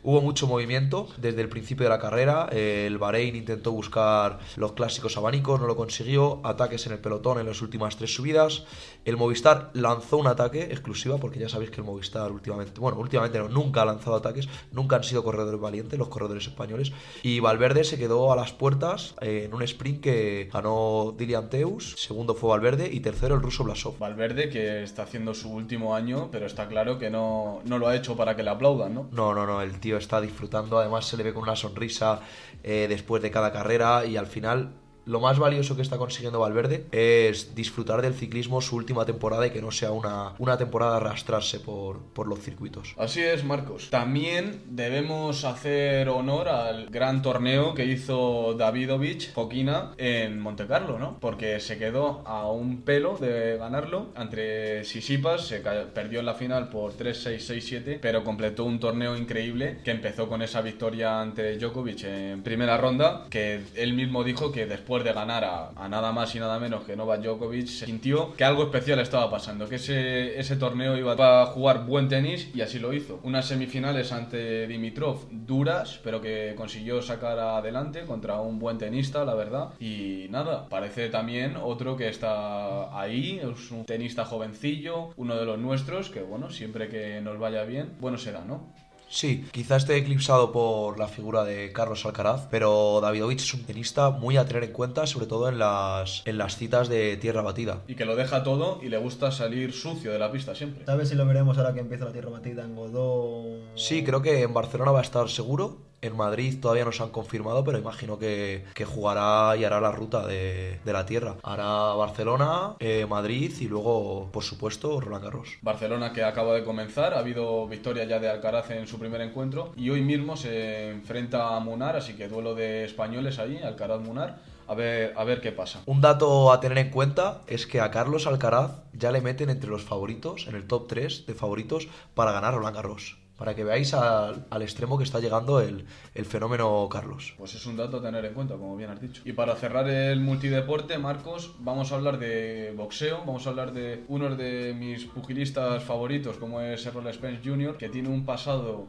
[0.07, 2.49] Hubo mucho movimiento desde el principio de la carrera.
[2.53, 6.41] El Bahrein intentó buscar los clásicos abanicos, no lo consiguió.
[6.45, 8.67] Ataques en el pelotón en las últimas tres subidas.
[9.05, 13.41] El Movistar lanzó un ataque exclusiva, porque ya sabéis que el Movistar últimamente, bueno, últimamente
[13.41, 16.93] no, nunca ha lanzado ataques, nunca han sido corredores valientes los corredores españoles.
[17.25, 21.97] Y Valverde se quedó a las puertas eh, en un sprint que ganó Dilian Teus,
[21.99, 23.99] segundo fue Valverde y tercero el ruso Blasov.
[23.99, 27.97] Valverde, que está haciendo su último año, pero está claro que no, no lo ha
[27.97, 29.09] hecho para que le aplaudan, ¿no?
[29.11, 32.21] No, no, no, el tío está disfrutando, además se le ve con una sonrisa
[32.63, 34.73] eh, después de cada carrera y al final
[35.07, 39.51] lo más valioso que está consiguiendo Valverde es disfrutar del ciclismo su última temporada y
[39.51, 42.95] que no sea una, una temporada arrastrarse por, por los circuitos.
[42.99, 43.89] Así es, Marcos.
[43.91, 51.19] También debemos hacer honor al gran torneo que hizo Davidovich Fokina en Montecarlo, ¿no?
[51.21, 56.69] Porque se quedó a un pelo de ganarlo entre Sisipas, se perdió en la final
[56.69, 62.43] por 3-6-6-7, pero completó un torneo increíble que empezó con esa victoria ante Djokovic en
[62.43, 66.59] primera ronda, que él mismo dijo que después de ganar a, nada más y nada
[66.59, 71.43] menos que Novak Djokovic, sintió que algo especial estaba pasando, que ese, ese torneo iba
[71.43, 73.21] a jugar buen tenis y así lo hizo.
[73.23, 79.35] Unas semifinales ante Dimitrov duras, pero que consiguió sacar adelante contra un buen tenista, la
[79.35, 79.71] verdad.
[79.81, 85.59] Y nada, parece también otro que está ahí, es un tenista jovencillo, uno de los
[85.59, 88.73] nuestros, que bueno, siempre que nos vaya bien, bueno será, ¿no?
[89.09, 94.11] Sí, quizá esté eclipsado por la figura de Carlos Alcaraz, pero Davidovich es un tenista
[94.11, 97.83] muy a tener en cuenta, sobre todo en las, en las citas de tierra batida.
[97.87, 100.85] Y que lo deja todo y le gusta salir sucio de la pista siempre.
[100.87, 103.45] ¿Sabes si lo veremos ahora que empieza la tierra batida en Godó?
[103.75, 105.79] Sí, creo que en Barcelona va a estar seguro.
[106.03, 109.91] En Madrid todavía no se han confirmado, pero imagino que, que jugará y hará la
[109.91, 111.37] ruta de, de la tierra.
[111.43, 115.49] Hará Barcelona, eh, Madrid y luego, por supuesto, Roland Garros.
[115.63, 119.73] Barcelona que acaba de comenzar, ha habido victoria ya de Alcaraz en su primer encuentro
[119.77, 124.39] y hoy mismo se enfrenta a Munar, así que duelo de españoles ahí, Alcaraz-Munar,
[124.69, 125.83] a ver, a ver qué pasa.
[125.87, 129.71] Un dato a tener en cuenta es que a Carlos Alcaraz ya le meten entre
[129.71, 133.19] los favoritos, en el top 3 de favoritos, para ganar Roland Garros.
[133.37, 135.85] Para que veáis al, extremo que está llegando el,
[136.15, 137.35] el fenómeno Carlos.
[137.37, 139.23] Pues es un dato a tener en cuenta, como bien has dicho.
[139.25, 144.05] Y para cerrar el multideporte, Marcos, vamos a hablar de boxeo, vamos a hablar de
[144.09, 148.87] uno de mis pugilistas favoritos, como es Errol Spence Jr., que tiene un pasado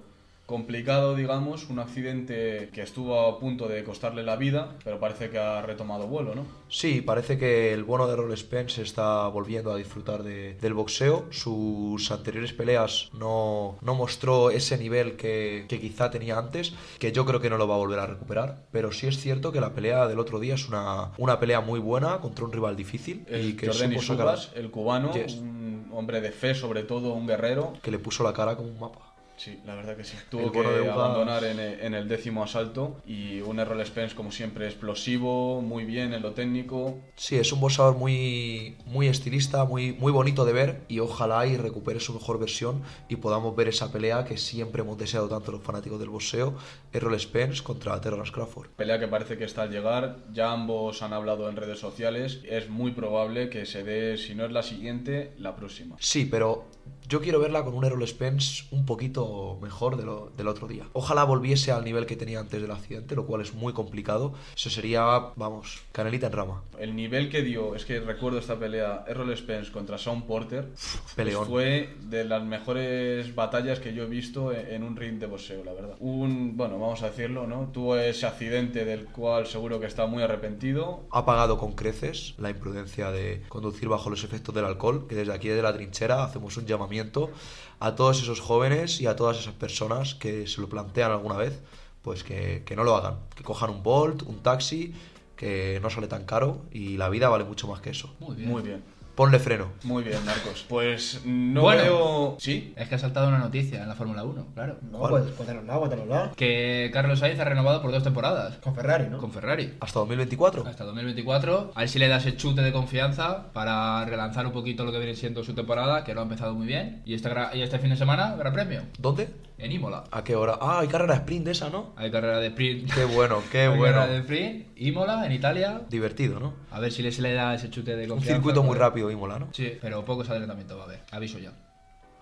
[0.48, 5.38] complicado, digamos, un accidente que estuvo a punto de costarle la vida, pero parece que
[5.38, 6.46] ha retomado vuelo, ¿no?
[6.70, 11.26] Sí, parece que el bueno de Errol Spence está volviendo a disfrutar de- del boxeo.
[11.32, 17.26] Sus anteriores peleas no, no mostró ese nivel que, que quizá tenía antes, que yo
[17.26, 18.64] creo que no lo va a volver a recuperar.
[18.72, 21.82] Pero sí es cierto que la pelea del otro día es una, una pelea muy
[21.82, 25.36] buena contra un rival difícil y El que, Jordan supo sacar- Isubas, el cubano, Yes.
[25.36, 27.74] un hombre de fe, sobre todo un guerrero.
[27.84, 29.07] que le puso la cara como un mapa.
[29.38, 30.18] Sí, la verdad que sí.
[30.30, 34.32] Tuvo que de abandonar en, e- en el décimo asalto y un Errol Spence, como
[34.32, 36.98] siempre, explosivo, muy bien en lo técnico.
[37.16, 41.56] Sí, es un boxeador muy, muy estilista, muy, muy bonito de ver y ojalá y
[41.56, 45.62] recupere su mejor versión y podamos ver esa pelea que siempre hemos deseado tanto los
[45.62, 46.56] fanáticos del boxeo,
[46.92, 48.70] Errol Spence contra Terrence Crawford.
[48.76, 52.70] Pelea que parece que está al llegar, ya ambos han hablado en redes sociales, es
[52.70, 55.96] muy probable que se dé, si no es la siguiente, la próxima.
[56.00, 56.66] Sí, pero
[57.08, 60.86] yo quiero verla con un Errol Spence un poquito mejor de lo, del otro día.
[60.94, 64.34] Ojalá volviese al nivel que tenía antes del accidente, lo cual es muy complicado.
[64.56, 65.04] Eso sería,
[65.36, 66.64] vamos, canelita en rama.
[66.80, 70.70] El nivel que dio, es que recuerdo esta pelea, Errol Spence contra Sean Porter,
[71.16, 71.46] peleón.
[71.46, 75.64] fue de las mejores batallas que yo he visto en en un ring de boxeo,
[75.64, 75.96] la verdad.
[76.00, 77.70] Un, bueno, vamos a decirlo, ¿no?
[77.74, 81.06] Tuvo ese accidente del cual seguro que está muy arrepentido.
[81.12, 85.34] ha pagado con creces la imprudencia de conducir bajo los efectos del alcohol, que desde
[85.34, 87.32] aquí desde la trinchera hacemos un llamamiento
[87.80, 91.60] a todos esos jóvenes y a todas esas personas que se lo plantean alguna vez,
[92.02, 94.94] pues que, que no lo hagan, que cojan un Bolt, un taxi,
[95.36, 98.14] que no sale tan caro y la vida vale mucho más que eso.
[98.20, 98.50] Muy bien.
[98.50, 98.97] Muy bien.
[99.18, 99.72] Ponle freno.
[99.84, 100.64] Muy bien, Marcos.
[100.70, 101.82] Pues no Bueno.
[101.82, 102.38] veo...
[102.40, 102.72] ¿Sí?
[102.78, 104.78] Es que ha saltado una noticia en la Fórmula 1, claro.
[104.92, 105.10] No, ¿Cuál?
[105.24, 106.32] pues cuéntanosla, cuéntanosla.
[106.36, 109.18] Que Carlos Sainz ha renovado por dos temporadas Con Ferrari, ¿no?
[109.18, 109.74] con Ferrari.
[109.80, 110.68] Hasta 2024.
[110.68, 111.72] Hasta 2024.
[111.74, 115.00] A ver si le da ese chute de confianza para relanzar un poquito lo que
[115.00, 117.02] viene siendo su temporada, que lo ha empezado muy bien.
[117.04, 119.30] Y este, gra- y este fin de semana, Gran Premio, ¿Dónde?
[119.58, 120.04] En Imola.
[120.12, 120.58] ¿A qué hora?
[120.62, 121.94] Ah, hay carrera sprint de esa, ¿no?
[121.96, 122.94] Hay carrera de sprint.
[122.94, 123.96] Qué bueno, qué Hay bueno.
[123.96, 125.82] carrera de sprint, Imola, en Italia.
[125.90, 126.54] Divertido, ¿no?
[126.72, 128.36] A ver si le, se le da ese chute de Un confianza.
[128.36, 128.82] circuito muy Joder.
[128.82, 129.50] rápido, Imola, ¿no?
[129.54, 131.00] Sí, pero pocos adelantamientos va a haber.
[131.12, 131.52] Aviso ya.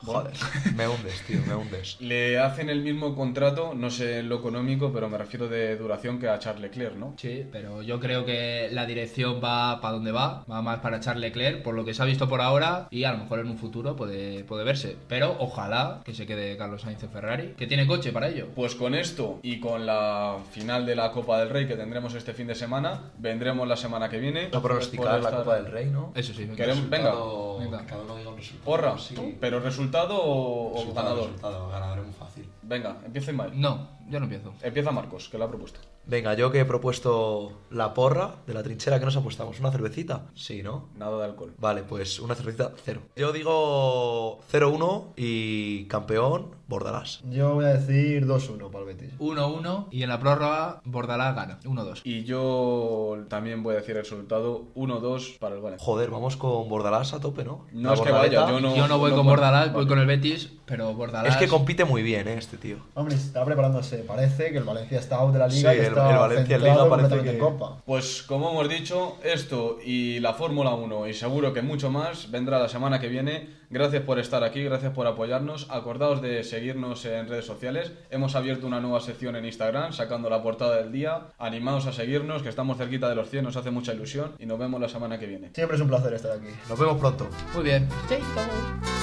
[0.03, 0.33] Joder,
[0.75, 1.97] me hundes, tío, me hundes.
[2.01, 6.19] Le hacen el mismo contrato, no sé en lo económico, pero me refiero de duración
[6.19, 7.13] que a Charles Leclerc, ¿no?
[7.17, 11.21] Sí, pero yo creo que la dirección va para donde va, va más para Charles
[11.21, 13.57] Leclerc, por lo que se ha visto por ahora, y a lo mejor en un
[13.57, 14.95] futuro puede, puede verse.
[15.07, 18.47] Pero ojalá que se quede Carlos Sainz en Ferrari, que tiene coche para ello.
[18.55, 22.33] Pues con esto y con la final de la Copa del Rey que tendremos este
[22.33, 24.49] fin de semana, vendremos la semana que viene.
[24.51, 26.11] No pronosticar la estar- Copa del Rey, ¿no?
[26.15, 26.55] Eso sí, venga.
[26.55, 27.13] Queremos- venga,
[27.59, 27.85] Venga.
[27.87, 28.65] Cada uno diga un resultado.
[28.65, 29.37] porra, Sí.
[29.39, 31.25] pero resultado o, o Resultado, ganador.
[31.25, 32.49] resultado, ganador es muy fácil.
[32.67, 33.51] Venga, empieza Ismael.
[33.59, 34.53] No, yo no empiezo.
[34.61, 35.79] Empieza Marcos, que lo ha propuesto.
[36.07, 39.59] Venga, yo que he propuesto la porra de la trinchera, que nos apostamos?
[39.59, 40.27] ¿Una cervecita?
[40.35, 40.89] Sí, ¿no?
[40.95, 41.53] Nada de alcohol.
[41.57, 43.01] Vale, pues una cervecita, cero.
[43.15, 47.21] Yo digo 0-1 y campeón, Bordalás.
[47.31, 49.17] Yo voy a decir 2-1 para el Betis.
[49.19, 51.59] 1-1 y en la prórroga Bordalás gana.
[51.63, 52.01] 1-2.
[52.03, 55.83] Y yo también voy a decir el resultado 1-2 para el Valencia.
[55.85, 57.65] Joder, vamos con Bordalás a tope, ¿no?
[57.71, 58.41] No La es que Bordaleta.
[58.43, 61.33] vaya, yo no- yo no voy con Bordalás, voy con el Betis, pero Bordalás...
[61.33, 62.35] Es que compite muy bien, ¿eh?
[62.37, 62.77] Este tío.
[62.93, 63.97] Hombre, está preparándose.
[63.99, 66.57] Parece que el Valencia está out de la liga Sí, y el- está el Valencia
[66.57, 67.77] Liga parece que- en Copa.
[67.85, 72.59] Pues como hemos dicho, esto y la Fórmula 1 y seguro que mucho más vendrá
[72.59, 73.65] la semana que viene.
[73.71, 75.67] Gracias por estar aquí, gracias por apoyarnos.
[75.71, 77.91] Acordaos de seguirnos en redes sociales.
[78.11, 81.27] Hemos abierto una nueva sección en Instagram sacando la portada del día.
[81.39, 84.59] Animaos a seguirnos, que estamos cerquita de los 100, nos hace mucha ilusión y nos
[84.59, 85.49] vemos la semana que viene.
[85.53, 86.47] Siempre es un placer estar aquí.
[86.69, 87.27] Nos vemos pronto.
[87.55, 87.89] Muy bien.
[88.35, 88.94] Mañana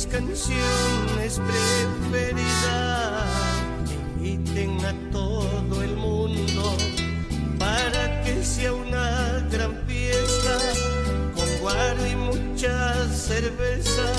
[0.00, 1.40] mis canciones
[2.10, 3.24] preferidas.
[4.22, 6.76] Inviten a todo el mundo
[7.58, 10.58] para que sea una gran fiesta.
[11.34, 14.12] Con guaro y mucha cerveza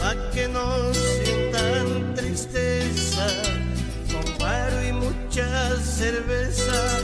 [0.00, 3.26] para que no sientan tristeza.
[4.12, 7.00] Con guaro y mucha cerveza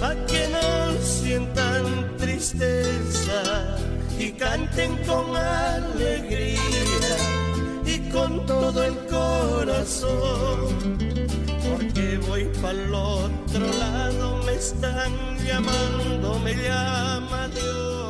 [0.00, 3.78] para que no sientan tristeza.
[4.18, 6.93] Y canten con alegría
[8.82, 10.68] el corazón
[11.68, 15.12] porque voy para el otro lado me están
[15.46, 18.03] llamando me llama Dios